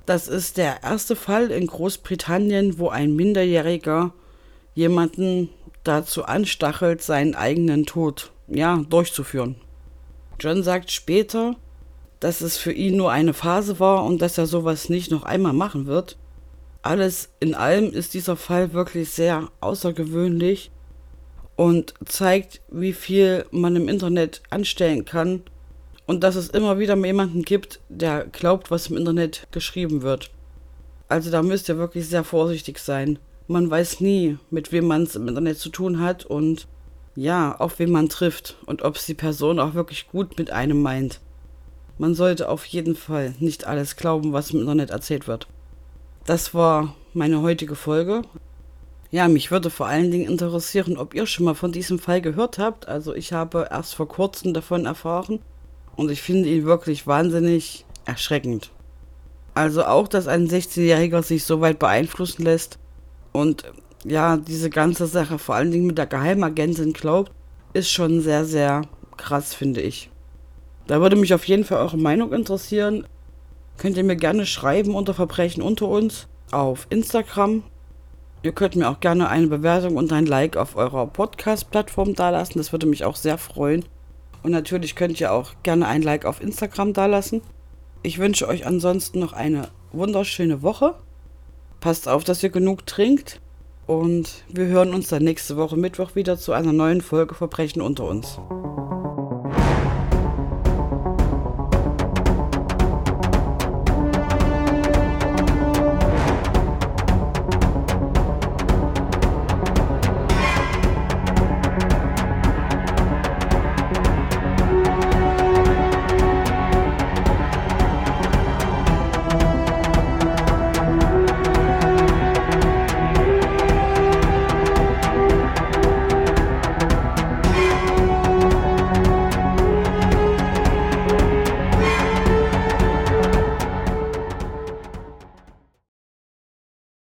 Das 0.05 0.27
ist 0.27 0.57
der 0.57 0.83
erste 0.83 1.15
Fall 1.15 1.51
in 1.51 1.67
Großbritannien, 1.67 2.79
wo 2.79 2.89
ein 2.89 3.15
Minderjähriger 3.15 4.13
jemanden 4.73 5.49
dazu 5.83 6.25
anstachelt, 6.25 7.01
seinen 7.01 7.35
eigenen 7.35 7.85
Tod 7.85 8.31
ja 8.47 8.83
durchzuführen. 8.89 9.55
John 10.39 10.63
sagt 10.63 10.91
später, 10.91 11.55
dass 12.21 12.41
es 12.41 12.55
für 12.55 12.71
ihn 12.71 12.95
nur 12.95 13.11
eine 13.11 13.33
Phase 13.33 13.79
war 13.79 14.05
und 14.05 14.21
dass 14.21 14.37
er 14.37 14.45
sowas 14.45 14.89
nicht 14.89 15.11
noch 15.11 15.23
einmal 15.23 15.53
machen 15.53 15.87
wird. 15.87 16.17
Alles 16.83 17.29
in 17.39 17.55
allem 17.55 17.91
ist 17.91 18.13
dieser 18.13 18.37
Fall 18.37 18.73
wirklich 18.73 19.09
sehr 19.09 19.49
außergewöhnlich 19.59 20.71
und 21.55 21.95
zeigt, 22.05 22.61
wie 22.69 22.93
viel 22.93 23.45
man 23.51 23.75
im 23.75 23.89
Internet 23.89 24.43
anstellen 24.51 25.03
kann 25.03 25.41
und 26.05 26.23
dass 26.23 26.35
es 26.35 26.49
immer 26.49 26.77
wieder 26.77 26.95
jemanden 26.95 27.41
gibt, 27.41 27.79
der 27.89 28.25
glaubt, 28.25 28.69
was 28.69 28.87
im 28.87 28.97
Internet 28.97 29.47
geschrieben 29.51 30.03
wird. 30.03 30.31
Also 31.07 31.31
da 31.31 31.41
müsst 31.41 31.69
ihr 31.69 31.77
wirklich 31.77 32.07
sehr 32.07 32.23
vorsichtig 32.23 32.77
sein. 32.77 33.17
Man 33.47 33.69
weiß 33.69 33.99
nie, 33.99 34.37
mit 34.51 34.71
wem 34.71 34.85
man 34.85 35.03
es 35.03 35.15
im 35.15 35.27
Internet 35.27 35.57
zu 35.57 35.69
tun 35.69 35.99
hat 35.99 36.23
und 36.25 36.67
ja, 37.15 37.55
auf 37.57 37.79
wen 37.79 37.91
man 37.91 38.09
trifft 38.09 38.57
und 38.67 38.83
ob 38.83 38.95
es 38.95 39.07
die 39.07 39.15
Person 39.15 39.59
auch 39.59 39.73
wirklich 39.73 40.07
gut 40.07 40.37
mit 40.37 40.51
einem 40.51 40.81
meint. 40.81 41.19
Man 42.01 42.15
sollte 42.15 42.49
auf 42.49 42.65
jeden 42.65 42.95
Fall 42.95 43.35
nicht 43.39 43.67
alles 43.67 43.95
glauben, 43.95 44.33
was 44.33 44.49
im 44.49 44.61
Internet 44.61 44.89
erzählt 44.89 45.27
wird. 45.27 45.45
Das 46.25 46.55
war 46.55 46.95
meine 47.13 47.43
heutige 47.43 47.75
Folge. 47.75 48.23
Ja, 49.11 49.27
mich 49.27 49.51
würde 49.51 49.69
vor 49.69 49.85
allen 49.85 50.09
Dingen 50.09 50.27
interessieren, 50.27 50.97
ob 50.97 51.13
ihr 51.13 51.27
schon 51.27 51.45
mal 51.45 51.53
von 51.53 51.71
diesem 51.71 51.99
Fall 51.99 52.19
gehört 52.19 52.57
habt. 52.57 52.87
Also 52.87 53.13
ich 53.13 53.33
habe 53.33 53.67
erst 53.69 53.93
vor 53.93 54.07
kurzem 54.07 54.51
davon 54.51 54.87
erfahren 54.87 55.41
und 55.95 56.09
ich 56.09 56.23
finde 56.23 56.49
ihn 56.49 56.65
wirklich 56.65 57.05
wahnsinnig 57.05 57.85
erschreckend. 58.05 58.71
Also 59.53 59.85
auch, 59.85 60.07
dass 60.07 60.27
ein 60.27 60.49
16-Jähriger 60.49 61.21
sich 61.21 61.43
so 61.43 61.61
weit 61.61 61.77
beeinflussen 61.77 62.41
lässt 62.41 62.79
und 63.31 63.71
ja, 64.05 64.37
diese 64.37 64.71
ganze 64.71 65.05
Sache 65.05 65.37
vor 65.37 65.53
allen 65.53 65.69
Dingen 65.69 65.85
mit 65.85 65.99
der 65.99 66.07
Geheimagentin 66.07 66.93
glaubt, 66.93 67.31
ist 67.73 67.91
schon 67.91 68.21
sehr, 68.21 68.45
sehr 68.45 68.81
krass, 69.17 69.53
finde 69.53 69.81
ich. 69.81 70.10
Da 70.87 71.01
würde 71.01 71.15
mich 71.15 71.33
auf 71.33 71.45
jeden 71.45 71.63
Fall 71.63 71.79
eure 71.79 71.97
Meinung 71.97 72.33
interessieren. 72.33 73.07
Könnt 73.77 73.97
ihr 73.97 74.03
mir 74.03 74.15
gerne 74.15 74.45
schreiben 74.45 74.95
unter 74.95 75.13
Verbrechen 75.13 75.63
unter 75.63 75.87
uns 75.87 76.27
auf 76.51 76.87
Instagram. 76.89 77.63
Ihr 78.43 78.51
könnt 78.51 78.75
mir 78.75 78.89
auch 78.89 78.99
gerne 78.99 79.29
eine 79.29 79.47
Bewertung 79.47 79.97
und 79.97 80.11
ein 80.11 80.25
Like 80.25 80.57
auf 80.57 80.75
eurer 80.75 81.07
Podcast-Plattform 81.07 82.15
dalassen. 82.15 82.57
Das 82.57 82.71
würde 82.71 82.87
mich 82.87 83.05
auch 83.05 83.15
sehr 83.15 83.37
freuen. 83.37 83.85
Und 84.43 84.51
natürlich 84.51 84.95
könnt 84.95 85.19
ihr 85.21 85.31
auch 85.31 85.51
gerne 85.63 85.87
ein 85.87 86.01
Like 86.01 86.25
auf 86.25 86.41
Instagram 86.41 86.93
dalassen. 86.93 87.41
Ich 88.01 88.17
wünsche 88.17 88.47
euch 88.47 88.65
ansonsten 88.65 89.19
noch 89.19 89.33
eine 89.33 89.67
wunderschöne 89.91 90.63
Woche. 90.63 90.95
Passt 91.79 92.07
auf, 92.07 92.23
dass 92.23 92.41
ihr 92.41 92.49
genug 92.49 92.87
trinkt. 92.87 93.39
Und 93.85 94.43
wir 94.47 94.65
hören 94.65 94.93
uns 94.93 95.09
dann 95.09 95.23
nächste 95.23 95.57
Woche 95.57 95.77
Mittwoch 95.77 96.15
wieder 96.15 96.37
zu 96.37 96.53
einer 96.53 96.73
neuen 96.73 97.01
Folge 97.01 97.35
Verbrechen 97.35 97.81
unter 97.81 98.05
uns. 98.05 98.39